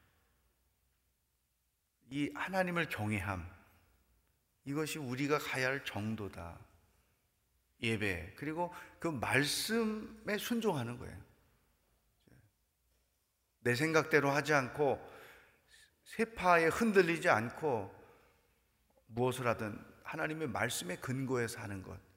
이 2.10 2.30
하나님을 2.34 2.88
경외함 2.88 3.50
이것이 4.64 4.98
우리가 4.98 5.38
가야 5.38 5.68
할 5.68 5.84
정도다. 5.84 6.58
예배 7.82 8.34
그리고 8.36 8.72
그 9.00 9.08
말씀에 9.08 10.38
순종하는 10.38 10.98
거예요. 10.98 11.20
내 13.60 13.74
생각대로 13.74 14.30
하지 14.30 14.54
않고 14.54 15.00
세파에 16.04 16.66
흔들리지 16.66 17.28
않고 17.28 17.92
무엇을 19.06 19.46
하든 19.48 19.78
하나님의 20.04 20.48
말씀에 20.48 20.96
근거해서 20.96 21.60
하는 21.60 21.82
것. 21.82 22.11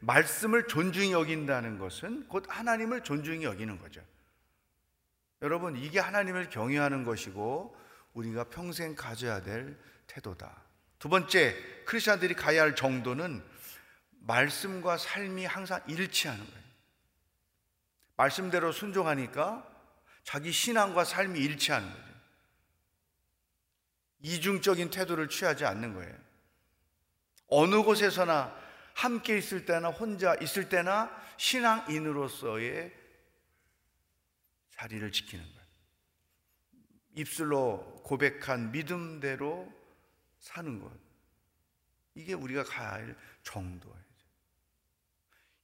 말씀을 0.00 0.66
존중히 0.66 1.12
여긴다는 1.12 1.78
것은 1.78 2.28
곧 2.28 2.44
하나님을 2.48 3.02
존중히 3.02 3.44
여기는 3.44 3.78
거죠. 3.78 4.00
여러분, 5.42 5.76
이게 5.76 5.98
하나님을 5.98 6.50
경외하는 6.50 7.04
것이고 7.04 7.76
우리가 8.14 8.44
평생 8.44 8.94
가져야 8.94 9.42
될 9.42 9.78
태도다. 10.06 10.62
두 10.98 11.08
번째, 11.08 11.54
크리스천들이 11.84 12.34
가야 12.34 12.62
할 12.62 12.74
정도는 12.74 13.44
말씀과 14.20 14.96
삶이 14.96 15.44
항상 15.44 15.80
일치하는 15.86 16.44
거예요. 16.44 16.66
말씀대로 18.16 18.72
순종하니까 18.72 19.66
자기 20.24 20.50
신앙과 20.50 21.04
삶이 21.04 21.38
일치하는 21.38 21.88
거죠. 21.88 22.06
이중적인 24.20 24.90
태도를 24.90 25.28
취하지 25.28 25.64
않는 25.64 25.94
거예요. 25.94 26.14
어느 27.48 27.82
곳에서나 27.82 28.56
함께 28.96 29.36
있을 29.36 29.66
때나 29.66 29.90
혼자 29.90 30.34
있을 30.36 30.70
때나 30.70 31.14
신앙인으로서의 31.36 32.94
자리를 34.70 35.12
지키는 35.12 35.44
거예요. 35.44 35.66
입술로 37.14 38.00
고백한 38.04 38.72
믿음대로 38.72 39.70
사는 40.40 40.80
것. 40.80 40.90
이게 42.14 42.32
우리가 42.32 42.64
가야 42.64 42.92
할 42.92 43.16
정도예요. 43.42 44.06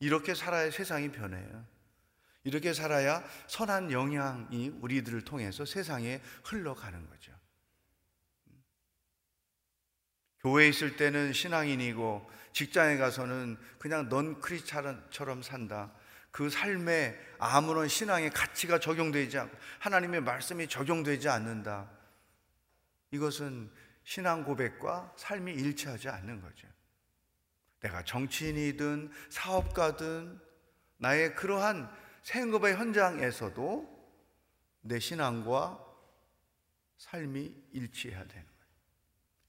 이렇게 0.01 0.35
살아야 0.35 0.71
세상이 0.71 1.11
변해요. 1.11 1.67
이렇게 2.45 2.75
살아야 2.75 3.25
선한 3.47 3.93
영향이 3.93 4.69
우리들을 4.81 5.23
통해서 5.23 5.65
세상에 5.65 6.21
흘러가는 6.45 7.09
거죠. 7.09 7.32
교회에 10.43 10.69
있을 10.69 10.97
때는 10.97 11.33
신앙인이고 11.33 12.31
직장에 12.53 12.97
가서는 12.97 13.57
그냥 13.79 14.09
넌 14.09 14.41
크리스찬처럼 14.41 15.43
산다. 15.43 15.93
그 16.31 16.51
삶에 16.51 17.19
아무런 17.39 17.89
신앙의 17.89 18.31
가치가 18.31 18.79
적용되지 18.79 19.39
않고 19.39 19.57
하나님의 19.79 20.23
말씀이 20.23 20.67
적용되지 20.67 21.29
않는다. 21.29 21.91
이것은 23.11 23.71
신앙 24.05 24.45
고백과 24.45 25.15
삶이 25.17 25.53
일치하지 25.53 26.09
않는 26.09 26.41
거죠. 26.41 26.67
내가 27.81 28.03
정치인이든 28.05 29.11
사업가든 29.29 30.41
나의 30.97 31.35
그러한 31.35 31.91
생업의 32.23 32.77
현장에서도 32.77 33.93
내 34.83 34.99
신앙과 34.99 35.85
삶이 36.97 37.55
일치해야 37.73 38.27
되는. 38.27 38.52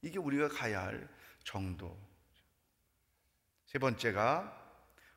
이게 0.03 0.19
우리가 0.19 0.49
가야 0.49 0.83
할 0.83 1.07
정도. 1.43 1.97
세 3.65 3.79
번째가 3.79 4.61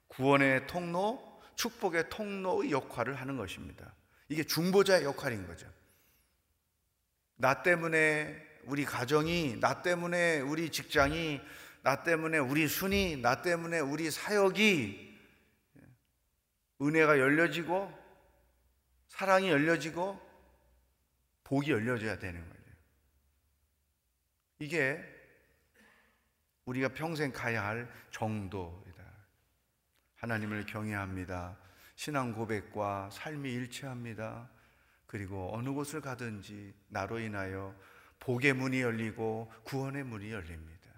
구원의 0.07 0.66
통로, 0.68 1.42
축복의 1.57 2.09
통로의 2.09 2.70
역할을 2.70 3.16
하는 3.16 3.37
것입니다. 3.37 3.94
이게 4.29 4.44
중보자의 4.44 5.05
역할인 5.05 5.46
거죠. 5.46 5.70
나 7.35 7.62
때문에 7.62 8.44
우리 8.64 8.85
가정이, 8.85 9.59
나 9.61 9.83
때문에 9.83 10.40
우리 10.40 10.70
직장이, 10.70 11.40
나 11.83 12.03
때문에 12.03 12.38
우리 12.38 12.66
순이, 12.66 13.16
나 13.16 13.42
때문에 13.42 13.81
우리 13.81 14.11
사역이 14.11 15.18
은혜가 16.81 17.18
열려지고 17.18 17.92
사랑이 19.09 19.51
열려지고 19.51 20.20
복이 21.44 21.70
열려져야 21.70 22.18
되는 22.18 22.40
거예요. 22.40 22.56
이게 24.59 25.03
우리가 26.64 26.88
평생 26.88 27.33
가야 27.33 27.64
할 27.64 27.88
정도이다. 28.11 29.05
하나님을 30.16 30.66
경외합니다. 30.66 31.57
신앙 31.95 32.33
고백과 32.33 33.11
삶이 33.11 33.53
일치합니다. 33.53 34.51
그리고 35.07 35.55
어느 35.55 35.71
곳을 35.71 36.01
가든지 36.01 36.75
나로 36.88 37.19
인하여 37.19 37.75
복의 38.19 38.55
문이 38.55 38.81
열리고 38.81 39.53
구원의 39.64 40.05
문이 40.05 40.33
열립니다. 40.33 40.90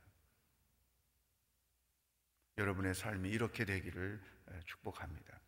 여러분의 2.56 2.94
삶이 2.94 3.28
이렇게 3.28 3.64
되기를 3.64 4.20
축복합니다. 4.64 5.40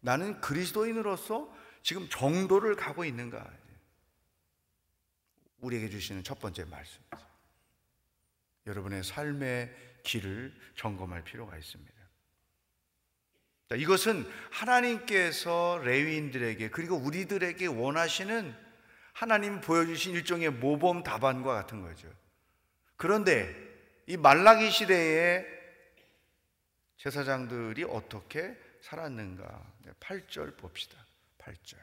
나는 0.00 0.40
그리스도인으로서 0.40 1.54
지금 1.82 2.08
정도를 2.08 2.76
가고 2.76 3.04
있는가? 3.04 3.50
우리에게 5.64 5.88
주시는 5.88 6.22
첫 6.24 6.38
번째 6.38 6.64
말씀입니다. 6.64 7.28
여러분의 8.66 9.04
삶의 9.04 9.74
길을 10.02 10.54
점검할 10.76 11.24
필요가 11.24 11.56
있습니다. 11.56 11.92
이것은 13.76 14.30
하나님께서 14.50 15.80
레위인들에게 15.84 16.70
그리고 16.70 16.96
우리들에게 16.96 17.66
원하시는 17.66 18.54
하나님 19.12 19.60
보여주신 19.60 20.14
일종의 20.14 20.50
모범 20.50 21.02
답안과 21.02 21.54
같은 21.54 21.82
거죠. 21.82 22.08
그런데 22.96 23.54
이 24.06 24.16
말라기 24.16 24.70
시대에 24.70 25.44
제사장들이 26.98 27.84
어떻게 27.84 28.56
살았는가? 28.82 29.72
8절 30.00 30.56
봅시다. 30.56 30.96
8절. 31.38 31.78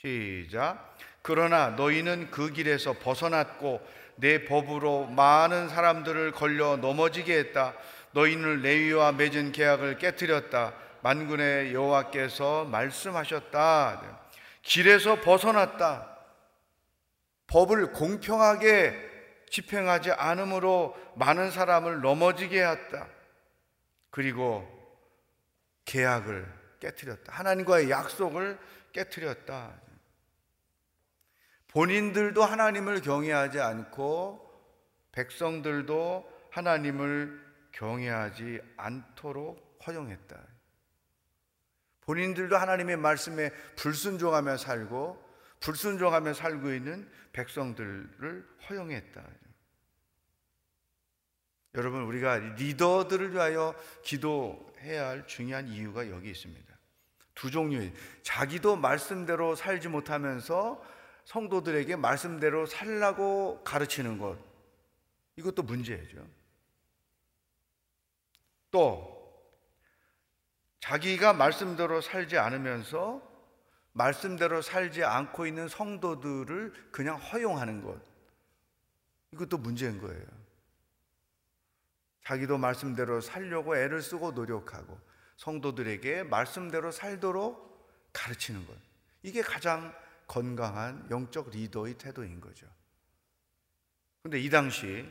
시작. 0.00 0.96
그러나 1.20 1.70
너희는 1.70 2.30
그 2.30 2.50
길에서 2.50 2.94
벗어났고 2.94 3.86
내 4.16 4.44
법으로 4.44 5.06
많은 5.06 5.68
사람들을 5.68 6.32
걸려 6.32 6.76
넘어지게 6.76 7.38
했다. 7.38 7.74
너희는 8.12 8.62
레위와 8.62 9.12
맺은 9.12 9.52
계약을 9.52 9.98
깨뜨렸다. 9.98 10.74
만군의 11.02 11.74
여호와께서 11.74 12.64
말씀하셨다. 12.64 14.20
길에서 14.62 15.20
벗어났다. 15.20 16.16
법을 17.46 17.92
공평하게 17.92 19.08
집행하지 19.50 20.12
않으므로 20.12 20.96
많은 21.16 21.50
사람을 21.50 22.00
넘어지게 22.00 22.64
했다. 22.64 23.06
그리고 24.10 24.66
계약을 25.84 26.46
깨뜨렸다. 26.80 27.32
하나님과의 27.32 27.90
약속을 27.90 28.58
깨뜨렸다. 28.92 29.89
본인들도 31.72 32.42
하나님을 32.42 33.00
경외하지 33.00 33.60
않고 33.60 34.48
백성들도 35.12 36.30
하나님을 36.50 37.40
경외하지 37.72 38.60
않도록 38.76 39.78
허용했다. 39.86 40.36
본인들도 42.00 42.56
하나님의 42.56 42.96
말씀에 42.96 43.50
불순종하며 43.76 44.56
살고 44.56 45.30
불순종하며 45.60 46.34
살고 46.34 46.72
있는 46.72 47.08
백성들을 47.32 48.48
허용했다. 48.68 49.22
여러분 51.76 52.02
우리가 52.02 52.38
리더들을 52.38 53.32
위하여 53.32 53.76
기도해야 54.02 55.08
할 55.08 55.26
중요한 55.28 55.68
이유가 55.68 56.08
여기 56.10 56.30
있습니다. 56.30 56.66
두 57.36 57.50
종류의 57.50 57.92
자기도 58.22 58.74
말씀대로 58.76 59.54
살지 59.54 59.88
못하면서 59.88 60.82
성도들에게 61.30 61.94
말씀대로 61.94 62.66
살라고 62.66 63.62
가르치는 63.62 64.18
것 64.18 64.36
이것도 65.36 65.62
문제죠. 65.62 66.26
또 68.72 69.16
자기가 70.80 71.32
말씀대로 71.32 72.00
살지 72.00 72.36
않으면서 72.36 73.22
말씀대로 73.92 74.60
살지 74.60 75.04
않고 75.04 75.46
있는 75.46 75.68
성도들을 75.68 76.88
그냥 76.90 77.16
허용하는 77.16 77.84
것. 77.84 78.00
이것도 79.32 79.58
문제인 79.58 80.00
거예요. 80.00 80.26
자기도 82.24 82.58
말씀대로 82.58 83.20
살려고 83.20 83.76
애를 83.76 84.02
쓰고 84.02 84.32
노력하고 84.32 84.98
성도들에게 85.36 86.24
말씀대로 86.24 86.90
살도록 86.90 88.10
가르치는 88.12 88.66
것. 88.66 88.74
이게 89.22 89.42
가장 89.42 89.94
건강한 90.30 91.04
영적 91.10 91.50
리더의 91.50 91.94
태도인 91.94 92.40
거죠. 92.40 92.64
근데 94.22 94.38
이 94.38 94.48
당시 94.48 95.04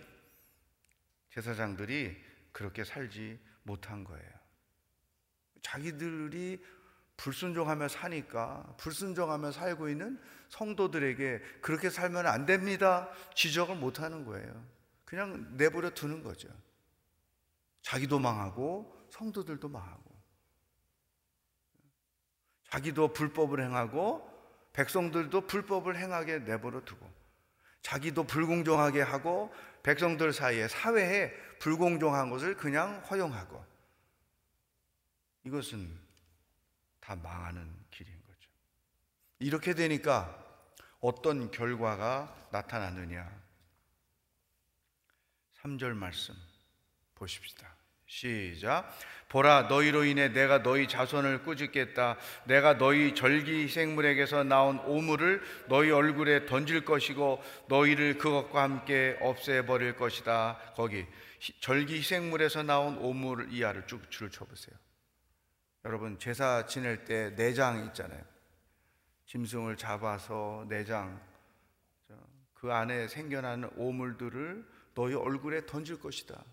제사장들이 1.32 2.16
그렇게 2.54 2.86
살지 2.86 3.38
못한 3.64 4.06
거예요. 4.06 4.32
자기들이 5.62 6.64
불순종하며 7.18 7.90
사니까 7.90 8.76
불순종하며 8.78 9.52
살고 9.52 9.90
있는 9.90 10.22
성도들에게 10.48 11.40
그렇게 11.60 11.90
살면 11.90 12.26
안 12.26 12.46
됩니다. 12.46 13.10
지적을 13.36 13.76
못 13.76 14.00
하는 14.00 14.24
거예요. 14.24 14.66
그냥 15.04 15.58
내버려 15.58 15.90
두는 15.90 16.24
거죠. 16.24 16.48
자기도 17.82 18.20
망하고 18.20 19.06
성도들도 19.10 19.68
망하고 19.68 20.18
자기도 22.70 23.12
불법을 23.12 23.62
행하고 23.62 24.39
백성들도 24.74 25.48
불법을 25.48 25.98
행하게 25.98 26.40
내버려 26.40 26.82
두고 26.86 27.10
자기도 27.82 28.24
불공정하게 28.26 29.02
하고 29.02 29.54
백성들 29.84 30.34
사이에 30.34 30.68
사회에 30.68 31.32
불공정한 31.60 32.30
것을 32.30 32.56
그냥 32.56 33.00
허용하고 33.10 33.66
이것은 35.46 35.98
다 37.00 37.16
망하는 37.16 37.74
길인 37.90 38.14
거죠. 38.28 38.50
이렇게 39.40 39.74
되니까 39.74 40.38
어떤 41.00 41.50
결과가 41.50 42.50
나타나느냐? 42.52 43.40
3절 45.62 45.94
말씀 45.94 46.36
보십시다. 47.16 47.79
시작. 48.10 48.92
보라 49.30 49.68
너희로 49.70 50.04
인해 50.04 50.30
내가 50.30 50.64
너희 50.64 50.88
자손을 50.88 51.44
꾸짖겠다. 51.44 52.18
내가 52.46 52.80
너희 52.80 53.14
절기 53.14 53.64
희생물에게서 53.64 54.44
나온 54.44 54.80
오물을 54.80 55.42
너희 55.68 55.92
얼굴에 55.92 56.48
던질 56.48 56.84
것이고 56.84 57.42
너희를 57.68 58.18
그것과 58.18 58.64
함께 58.64 59.16
없애 59.22 59.64
버릴 59.64 59.96
것이다. 59.96 60.74
거기 60.76 61.06
절기 61.62 62.00
희생물에서 62.00 62.64
나온 62.64 62.98
오물 62.98 63.50
이하를 63.52 63.86
쭉 63.86 64.10
줄을 64.10 64.32
쳐 64.32 64.44
보세요. 64.44 64.76
여러분 65.86 66.18
제사 66.18 66.66
지낼 66.66 67.06
때 67.06 67.36
내장 67.36 67.86
있잖아요. 67.86 68.24
짐승을 69.28 69.78
잡아서 69.78 70.66
내장 70.68 71.22
그 72.56 72.74
안에 72.74 73.08
생겨나는 73.08 73.70
오물들을 73.76 74.66
너희 74.96 75.14
얼굴에 75.14 75.68
던질 75.68 76.00
것이다. 76.00 76.44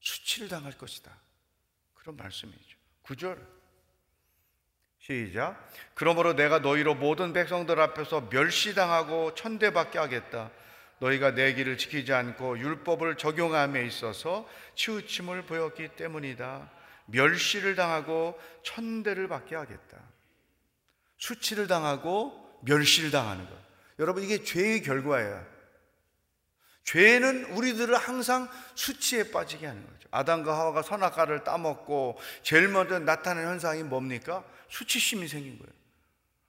수치를 0.00 0.48
당할 0.48 0.76
것이다. 0.76 1.10
그런 1.94 2.16
말씀이죠. 2.16 2.78
9절. 3.04 3.60
시작. 4.98 5.70
그러므로 5.94 6.34
내가 6.34 6.58
너희로 6.58 6.94
모든 6.94 7.32
백성들 7.32 7.80
앞에서 7.80 8.28
멸시당하고 8.30 9.34
천대받게 9.34 9.98
하겠다. 9.98 10.50
너희가 10.98 11.34
내 11.34 11.54
길을 11.54 11.78
지키지 11.78 12.12
않고 12.12 12.58
율법을 12.58 13.16
적용함에 13.16 13.86
있어서 13.86 14.48
치우침을 14.74 15.46
보였기 15.46 15.88
때문이다. 15.96 16.70
멸시를 17.06 17.74
당하고 17.74 18.38
천대를 18.62 19.28
받게 19.28 19.56
하겠다. 19.56 19.98
수치를 21.16 21.66
당하고 21.66 22.60
멸시를 22.62 23.10
당하는 23.10 23.48
것. 23.48 23.56
여러분 23.98 24.22
이게 24.22 24.44
죄의 24.44 24.82
결과예요. 24.82 25.59
죄는 26.84 27.52
우리들을 27.52 27.96
항상 27.96 28.48
수치에 28.74 29.30
빠지게 29.30 29.66
하는 29.66 29.86
거죠. 29.86 30.08
아담과 30.10 30.58
하와가 30.58 30.82
선악과를 30.82 31.44
따먹고 31.44 32.18
제일 32.42 32.68
먼저 32.68 32.98
나타나는 32.98 33.48
현상이 33.48 33.82
뭡니까? 33.82 34.44
수치심이 34.68 35.28
생긴 35.28 35.58
거예요. 35.58 35.72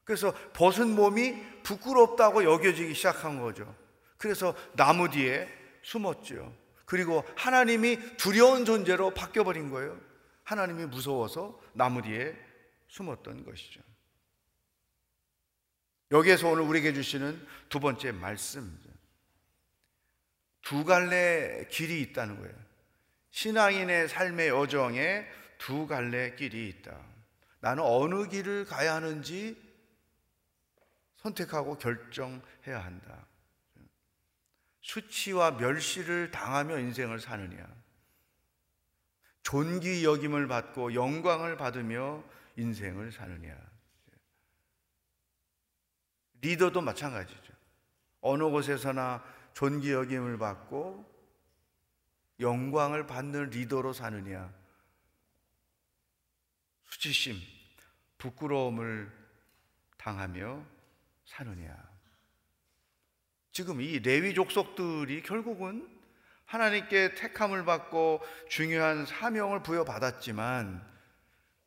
그래서 0.03 0.33
벗은 0.53 0.89
몸이 0.95 1.35
부끄럽다고 1.63 2.43
여겨지기 2.43 2.93
시작한 2.93 3.39
거죠. 3.39 3.73
그래서 4.17 4.55
나무 4.73 5.09
뒤에 5.09 5.47
숨었죠. 5.83 6.53
그리고 6.85 7.23
하나님이 7.35 8.17
두려운 8.17 8.65
존재로 8.65 9.13
바뀌어버린 9.13 9.69
거예요. 9.69 9.97
하나님이 10.43 10.85
무서워서 10.85 11.59
나무 11.73 12.01
뒤에 12.01 12.35
숨었던 12.89 13.45
것이죠. 13.45 13.79
여기에서 16.11 16.49
오늘 16.49 16.63
우리에게 16.63 16.93
주시는 16.93 17.47
두 17.69 17.79
번째 17.79 18.11
말씀. 18.11 18.77
두 20.61 20.85
갈래 20.85 21.65
길이 21.69 22.01
있다는 22.01 22.37
거예요. 22.39 22.53
신앙인의 23.31 24.09
삶의 24.09 24.49
여정에 24.49 25.27
두 25.57 25.87
갈래 25.87 26.35
길이 26.35 26.69
있다. 26.69 26.97
나는 27.59 27.83
어느 27.83 28.27
길을 28.27 28.65
가야 28.65 28.95
하는지 28.95 29.55
선택하고 31.17 31.77
결정해야 31.77 32.79
한다. 32.83 33.27
수치와 34.81 35.51
멸시를 35.51 36.31
당하며 36.31 36.79
인생을 36.79 37.19
사느냐. 37.19 37.67
존귀 39.43 40.03
여김을 40.03 40.47
받고 40.47 40.93
영광을 40.93 41.57
받으며 41.57 42.23
인생을 42.57 43.11
사느냐. 43.11 43.55
리더도 46.41 46.81
마찬가지죠. 46.81 47.53
어느 48.21 48.43
곳에서나 48.43 49.23
존귀 49.53 49.91
여김을 49.91 50.37
받고 50.37 51.09
영광을 52.39 53.05
받는 53.05 53.51
리더로 53.51 53.93
사느냐. 53.93 54.51
수치심, 56.85 57.35
부끄러움을 58.17 59.11
당하며 59.97 60.63
사느냐. 61.25 61.91
지금 63.51 63.81
이 63.81 63.99
레위 63.99 64.33
족속들이 64.33 65.23
결국은 65.23 65.87
하나님께 66.45 67.15
택함을 67.15 67.63
받고 67.63 68.21
중요한 68.49 69.05
사명을 69.05 69.63
부여받았지만 69.63 70.85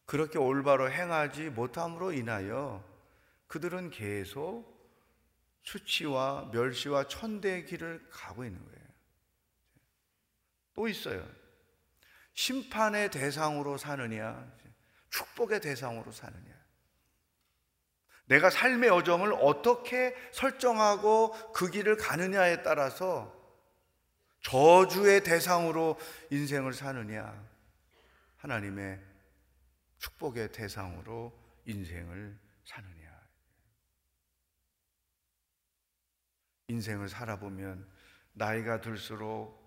그렇게 0.05 0.39
올바로 0.39 0.91
행하지 0.91 1.51
못함으로 1.51 2.13
인하여 2.13 2.85
그들은 3.47 3.91
계속 3.91 4.74
수치와 5.65 6.51
멸시와 6.53 7.09
천대의 7.09 7.65
길을 7.65 8.07
가고 8.11 8.45
있는 8.45 8.63
거예요. 8.65 8.85
또 10.75 10.89
있어요. 10.89 11.27
심판의 12.35 13.11
대상으로 13.11 13.79
사느냐, 13.79 14.53
축복의 15.11 15.61
대상으로 15.61 16.13
사느냐. 16.13 16.55
내가 18.27 18.51
삶의 18.51 18.89
여정을 18.89 19.35
어떻게 19.35 20.15
설정하고 20.33 21.53
그 21.53 21.71
길을 21.71 21.97
가느냐에 21.97 22.63
따라서 22.63 23.33
저주의 24.41 25.23
대상으로 25.23 25.99
인생을 26.31 26.75
사느냐, 26.75 27.49
하나님의 28.37 29.01
축복의 29.99 30.53
대상으로 30.53 31.33
인생을 31.65 32.39
사느냐. 32.65 32.94
인생을 36.69 37.09
살아보면 37.09 37.89
나이가 38.33 38.81
들수록 38.81 39.63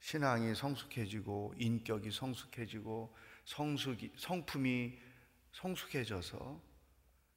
신앙이 0.00 0.54
성숙해지고 0.54 1.54
인격이 1.58 2.10
성숙해지고 2.10 3.14
성숙이, 3.44 4.12
성품이 4.16 4.98
성숙해져서 5.52 6.60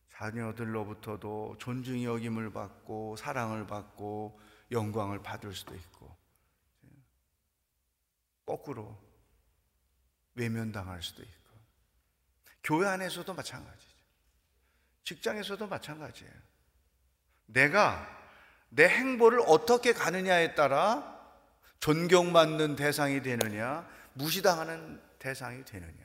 자녀들로부터도 0.10 1.58
존중의 1.60 2.06
여김을 2.06 2.54
받고 2.54 3.18
사랑을 3.18 3.68
받고 3.68 4.40
영광을 4.72 5.22
받을 5.22 5.54
수도 5.54 5.76
있고 5.76 6.16
거꾸로 8.46 8.98
외면당할 10.36 11.02
수도 11.04 11.22
있고 11.22 11.36
교회 12.64 12.88
안에서도 12.88 13.32
마찬가지죠. 13.34 13.96
직장에서도 15.04 15.68
마찬가지예요. 15.68 16.34
내가 17.48 18.25
내 18.76 18.90
행보를 18.90 19.40
어떻게 19.48 19.94
가느냐에 19.94 20.54
따라 20.54 21.16
존경받는 21.80 22.76
대상이 22.76 23.22
되느냐, 23.22 23.88
무시당하는 24.14 25.02
대상이 25.18 25.64
되느냐. 25.64 26.04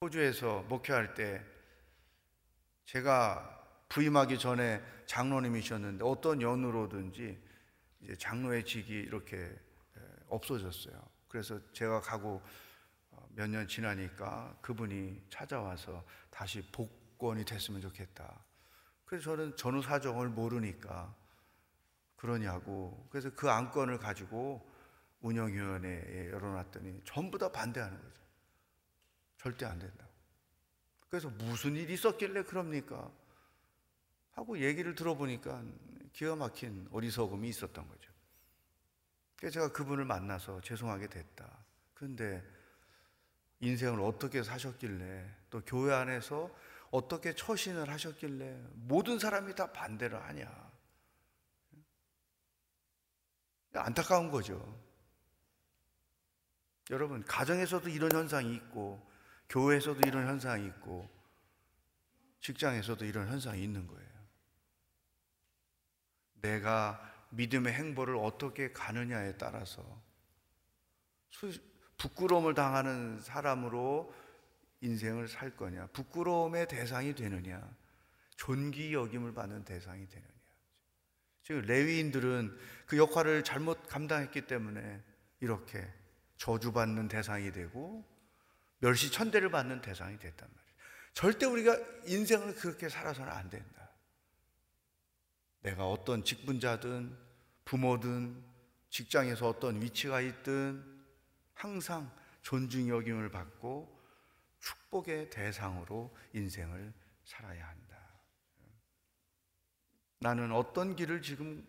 호주에서 0.00 0.62
목회할 0.68 1.14
때 1.14 1.44
제가 2.86 3.64
부임하기 3.88 4.38
전에 4.38 4.82
장로님이셨는데 5.06 6.04
어떤 6.04 6.40
연으로든지 6.40 7.38
장로의 8.18 8.64
직이 8.64 8.92
이렇게 8.92 9.36
에, 9.36 9.58
없어졌어요. 10.28 11.02
그래서 11.28 11.60
제가 11.72 12.00
가고 12.00 12.42
어, 13.10 13.28
몇년 13.34 13.66
지나니까 13.66 14.56
그분이 14.60 15.26
찾아와서 15.28 16.04
다시 16.30 16.62
복 16.70 17.05
권이 17.18 17.44
됐으면 17.44 17.80
좋겠다. 17.80 18.44
그래서 19.04 19.24
저는 19.24 19.56
전후 19.56 19.82
사정을 19.82 20.28
모르니까 20.28 21.14
그러냐고. 22.16 23.06
그래서 23.10 23.30
그 23.34 23.50
안건을 23.50 23.98
가지고 23.98 24.68
운영위원회에 25.20 26.30
열어놨더니 26.30 27.02
전부 27.04 27.38
다 27.38 27.50
반대하는 27.50 27.96
거죠. 28.00 28.22
절대 29.38 29.66
안 29.66 29.78
된다고. 29.78 30.10
그래서 31.08 31.30
무슨 31.30 31.76
일이 31.76 31.94
있었길래 31.94 32.42
그럽니까? 32.44 33.10
하고 34.32 34.58
얘기를 34.58 34.94
들어보니까 34.94 35.62
기가 36.12 36.36
막힌 36.36 36.88
어리석음이 36.90 37.48
있었던 37.48 37.88
거죠. 37.88 38.12
그래서 39.36 39.54
제가 39.54 39.72
그분을 39.72 40.04
만나서 40.04 40.60
죄송하게 40.62 41.08
됐다. 41.08 41.64
그런데 41.94 42.44
인생을 43.60 44.00
어떻게 44.00 44.42
사셨길래 44.42 45.34
또 45.50 45.62
교회 45.64 45.94
안에서 45.94 46.50
어떻게 46.90 47.34
처신을 47.34 47.90
하셨길래 47.90 48.62
모든 48.74 49.18
사람이 49.18 49.54
다 49.54 49.72
반대를 49.72 50.22
하냐. 50.22 50.66
안타까운 53.74 54.30
거죠. 54.30 54.80
여러분, 56.90 57.22
가정에서도 57.24 57.88
이런 57.88 58.12
현상이 58.12 58.54
있고, 58.54 59.04
교회에서도 59.48 60.00
이런 60.06 60.26
현상이 60.26 60.66
있고, 60.66 61.08
직장에서도 62.40 63.04
이런 63.04 63.28
현상이 63.28 63.62
있는 63.62 63.86
거예요. 63.86 64.06
내가 66.40 67.12
믿음의 67.30 67.72
행보를 67.72 68.16
어떻게 68.16 68.72
가느냐에 68.72 69.36
따라서 69.36 69.84
부끄러움을 71.98 72.54
당하는 72.54 73.20
사람으로 73.20 74.14
인생을 74.80 75.28
살 75.28 75.56
거냐, 75.56 75.86
부끄러움의 75.88 76.68
대상이 76.68 77.14
되느냐, 77.14 77.62
존귀 78.36 78.92
여김을 78.94 79.32
받는 79.34 79.64
대상이 79.64 80.06
되느냐. 80.08 80.36
즉 81.42 81.60
레위인들은 81.60 82.58
그 82.86 82.98
역할을 82.98 83.44
잘못 83.44 83.86
감당했기 83.88 84.46
때문에 84.46 85.02
이렇게 85.40 85.88
저주받는 86.36 87.08
대상이 87.08 87.52
되고 87.52 88.04
멸시 88.78 89.10
천대를 89.10 89.50
받는 89.50 89.80
대상이 89.80 90.18
됐단 90.18 90.48
말이에요. 90.48 90.76
절대 91.12 91.46
우리가 91.46 91.78
인생을 92.06 92.56
그렇게 92.56 92.88
살아서는 92.88 93.32
안 93.32 93.48
된다. 93.48 93.90
내가 95.60 95.88
어떤 95.88 96.24
직분자든 96.24 97.16
부모든 97.64 98.44
직장에서 98.90 99.48
어떤 99.48 99.80
위치가 99.80 100.20
있든 100.20 100.84
항상 101.54 102.10
존중 102.42 102.88
여김을 102.88 103.30
받고 103.30 103.95
축복의 104.66 105.30
대상으로 105.30 106.12
인생을 106.32 106.92
살아야 107.24 107.68
한다. 107.68 107.96
나는 110.18 110.50
어떤 110.50 110.96
길을 110.96 111.22
지금 111.22 111.64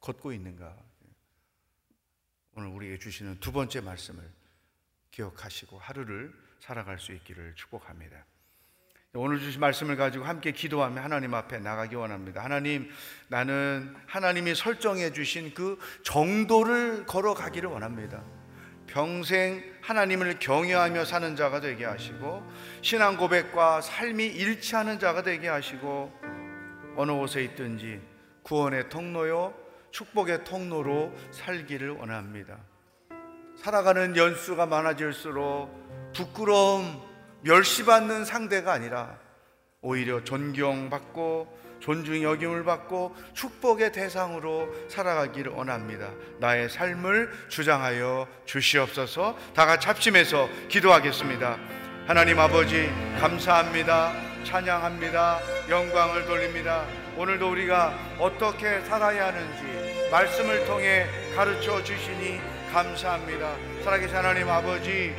걷고 0.00 0.32
있는가? 0.32 0.76
오늘 2.52 2.68
우리에게 2.68 2.98
주시는 2.98 3.40
두 3.40 3.52
번째 3.52 3.80
말씀을 3.80 4.30
기억하시고 5.10 5.78
하루를 5.78 6.34
살아갈 6.60 6.98
수 6.98 7.12
있기를 7.12 7.54
축복합니다. 7.54 8.26
오늘 9.14 9.38
주신 9.38 9.60
말씀을 9.60 9.96
가지고 9.96 10.26
함께 10.26 10.52
기도하며 10.52 11.00
하나님 11.00 11.32
앞에 11.32 11.60
나가기 11.60 11.94
원합니다. 11.94 12.44
하나님, 12.44 12.90
나는 13.28 13.96
하나님이 14.06 14.54
설정해 14.54 15.12
주신 15.12 15.54
그 15.54 15.78
정도를 16.04 17.06
걸어가기를 17.06 17.70
원합니다. 17.70 18.22
평생 18.98 19.62
하나님을 19.80 20.40
경외하며 20.40 21.04
사는 21.04 21.36
자가 21.36 21.60
되게 21.60 21.84
하시고 21.84 22.42
신앙 22.82 23.16
고백과 23.16 23.80
삶이 23.80 24.26
일치하는 24.26 24.98
자가 24.98 25.22
되게 25.22 25.46
하시고 25.46 26.12
어느 26.96 27.12
곳에 27.12 27.44
있든지 27.44 28.00
구원의 28.42 28.88
통로요 28.88 29.54
축복의 29.92 30.42
통로로 30.42 31.12
살기를 31.30 31.90
원합니다. 31.90 32.58
살아가는 33.56 34.16
연수가 34.16 34.66
많아질수록 34.66 36.12
부끄러움, 36.12 37.00
멸시받는 37.42 38.24
상대가 38.24 38.72
아니라 38.72 39.16
오히려 39.80 40.24
존경받고 40.24 41.67
존중 41.80 42.22
여김을 42.22 42.64
받고 42.64 43.14
축복의 43.34 43.92
대상으로 43.92 44.68
살아가기를 44.88 45.52
원합니다. 45.52 46.10
나의 46.38 46.68
삶을 46.68 47.30
주장하여 47.48 48.26
주시옵소서. 48.46 49.36
다 49.54 49.66
같이 49.66 49.86
합심해서 49.86 50.48
기도하겠습니다. 50.68 51.56
하나님 52.06 52.38
아버지 52.38 52.90
감사합니다. 53.20 54.12
찬양합니다. 54.44 55.40
영광을 55.68 56.24
돌립니다. 56.26 56.84
오늘도 57.16 57.50
우리가 57.50 57.92
어떻게 58.18 58.80
살아야 58.80 59.26
하는지 59.26 60.08
말씀을 60.10 60.64
통해 60.66 61.06
가르쳐 61.34 61.82
주시니 61.82 62.40
감사합니다. 62.72 63.56
살아계신 63.84 64.16
하나님 64.16 64.48
아버지 64.48 65.14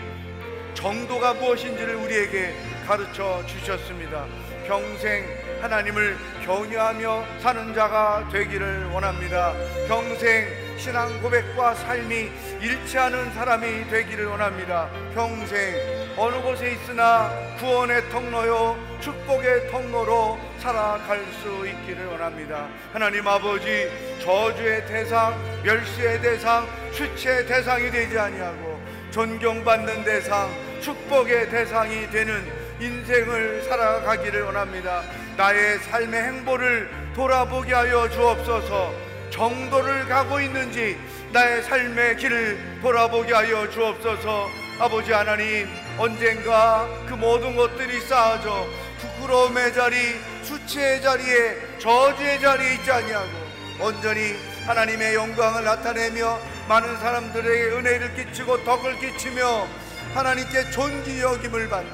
정도가 0.73 1.33
무엇인지를 1.33 1.95
우리에게 1.95 2.55
가르쳐 2.87 3.45
주셨습니다. 3.45 4.25
평생 4.65 5.25
하나님을 5.61 6.17
경유하며 6.45 7.25
사는 7.39 7.73
자가 7.73 8.29
되기를 8.31 8.85
원합니다. 8.91 9.53
평생 9.87 10.47
신앙 10.77 11.21
고백과 11.21 11.75
삶이 11.75 12.31
일치하는 12.61 13.33
사람이 13.33 13.89
되기를 13.89 14.27
원합니다. 14.27 14.89
평생 15.13 15.75
어느 16.17 16.41
곳에 16.41 16.71
있으나 16.71 17.29
구원의 17.59 18.09
통로요 18.09 18.77
축복의 19.01 19.69
통로로 19.71 20.39
살아갈 20.59 21.25
수 21.41 21.67
있기를 21.67 22.07
원합니다. 22.07 22.67
하나님 22.93 23.27
아버지 23.27 23.89
저주의 24.21 24.85
대상, 24.85 25.33
멸시의 25.63 26.21
대상, 26.21 26.67
수치의 26.91 27.45
대상이 27.45 27.91
되지 27.91 28.17
아니하고 28.17 28.81
존경받는 29.11 30.03
대상, 30.05 30.49
축복의 30.81 31.49
대상이 31.49 32.09
되는 32.09 32.41
인생을 32.79 33.63
살아가기를 33.63 34.43
원합니다. 34.43 35.03
나의 35.39 35.79
삶의 35.79 36.21
행보를 36.21 36.89
돌아보게 37.15 37.73
하여 37.73 38.09
주옵소서. 38.09 38.93
정도를 39.29 40.05
가고 40.09 40.41
있는지 40.41 40.99
나의 41.31 41.63
삶의 41.63 42.17
길을 42.17 42.81
돌아보게 42.81 43.33
하여 43.33 43.69
주옵소서. 43.69 44.49
아버지 44.81 45.13
하나님, 45.13 45.65
언젠가 45.97 46.89
그 47.07 47.13
모든 47.13 47.55
것들이 47.55 48.01
쌓아져 48.01 48.67
부끄러움의 48.99 49.73
자리, 49.73 50.19
수치의 50.43 51.01
자리에 51.01 51.77
저주의 51.79 52.41
자리에 52.41 52.73
있지 52.73 52.91
아니하고 52.91 53.29
온전히 53.79 54.35
하나님의 54.65 55.15
영광을 55.15 55.63
나타내며 55.63 56.37
많은 56.67 56.97
사람들에게 56.97 57.77
은혜를 57.77 58.13
끼치고 58.15 58.65
덕을 58.65 58.99
끼치며 58.99 59.65
하나님께 60.15 60.71
존귀 60.71 61.21
여김을 61.21 61.69
받는 61.69 61.93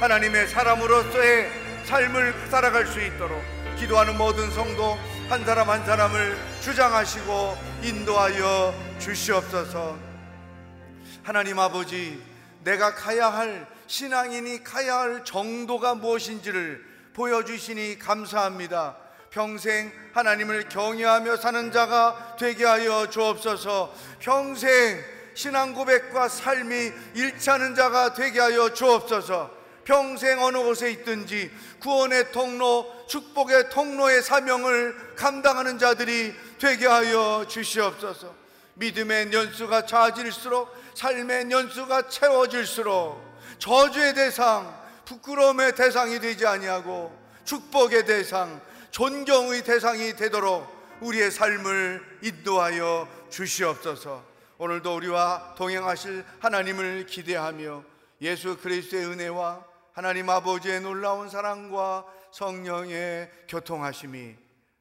하나님의 0.00 0.48
사람으로서의 0.48 1.59
삶을 1.84 2.34
살아갈 2.50 2.86
수 2.86 3.00
있도록 3.00 3.42
기도하는 3.78 4.16
모든 4.16 4.50
성도 4.50 4.98
한 5.28 5.44
사람 5.44 5.70
한 5.70 5.84
사람을 5.84 6.36
주장하시고 6.60 7.56
인도하여 7.82 8.74
주시옵소서. 8.98 9.96
하나님 11.22 11.58
아버지, 11.58 12.22
내가 12.64 12.94
가야 12.94 13.32
할 13.32 13.66
신앙인이 13.86 14.62
가야 14.64 14.98
할 14.98 15.24
정도가 15.24 15.94
무엇인지를 15.94 16.84
보여주시니 17.14 17.98
감사합니다. 17.98 18.96
평생 19.30 19.92
하나님을 20.12 20.68
경외하며 20.68 21.36
사는 21.36 21.72
자가 21.72 22.36
되게 22.38 22.64
하여 22.64 23.08
주옵소서. 23.08 23.94
평생 24.18 25.02
신앙 25.34 25.72
고백과 25.74 26.28
삶이 26.28 26.92
일치하는 27.14 27.74
자가 27.74 28.14
되게 28.14 28.40
하여 28.40 28.72
주옵소서. 28.74 29.59
평생 29.84 30.42
어느 30.42 30.58
곳에 30.58 30.90
있든지 30.92 31.50
구원의 31.80 32.32
통로, 32.32 33.06
축복의 33.08 33.70
통로의 33.70 34.22
사명을 34.22 35.14
감당하는 35.16 35.78
자들이 35.78 36.34
되게 36.58 36.86
하여 36.86 37.46
주시옵소서. 37.48 38.34
믿음의 38.74 39.32
연수가 39.32 39.86
차질수록 39.86 40.74
삶의 40.94 41.50
연수가 41.50 42.08
채워질수록 42.08 43.30
저주의 43.58 44.14
대상, 44.14 44.74
부끄러움의 45.04 45.74
대상이 45.74 46.20
되지 46.20 46.46
아니하고 46.46 47.16
축복의 47.44 48.06
대상, 48.06 48.60
존경의 48.90 49.64
대상이 49.64 50.14
되도록 50.14 50.66
우리의 51.00 51.30
삶을 51.30 52.18
인도하여 52.22 53.08
주시옵소서. 53.30 54.24
오늘도 54.58 54.94
우리와 54.94 55.54
동행하실 55.56 56.24
하나님을 56.40 57.06
기대하며 57.06 57.82
예수 58.20 58.58
그리스도의 58.58 59.06
은혜와 59.06 59.69
하나님 60.00 60.30
아버지의 60.30 60.80
놀라운 60.80 61.28
사랑과 61.28 62.06
성령의 62.30 63.30
교통하심이 63.48 64.34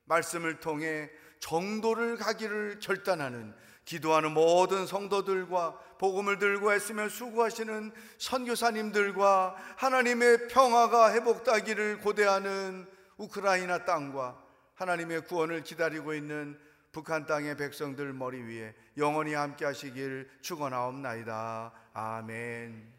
말씀을 0.06 0.62
통해 0.62 1.10
정도를 1.42 2.16
가기를 2.16 2.80
결단하는 2.80 3.54
기도하는 3.84 4.32
모든 4.32 4.88
성도들과 4.88 5.78
복음을 5.98 6.40
들고 6.40 6.74
애쓰며 6.74 7.10
수고하시는 7.10 7.92
선교사님들과 8.18 9.58
하나님의 9.76 10.48
평화가 10.48 11.12
회복되기를 11.12 11.98
고대하는 11.98 12.88
우크라이나 13.18 13.84
땅과 13.84 14.42
하나님의 14.76 15.26
구원을 15.26 15.64
기다리고 15.64 16.14
있는 16.14 16.58
북한 16.94 17.26
땅의 17.26 17.58
백성들 17.58 18.14
머리 18.14 18.42
위에 18.42 18.74
영원히 18.96 19.34
함께 19.34 19.66
하시길 19.66 20.30
축원하옵나이다. 20.40 21.74
아멘. 21.92 22.99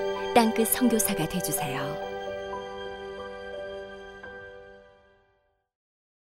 땅끝 0.33 0.67
성교사가 0.69 1.27
되주세요 1.27 2.10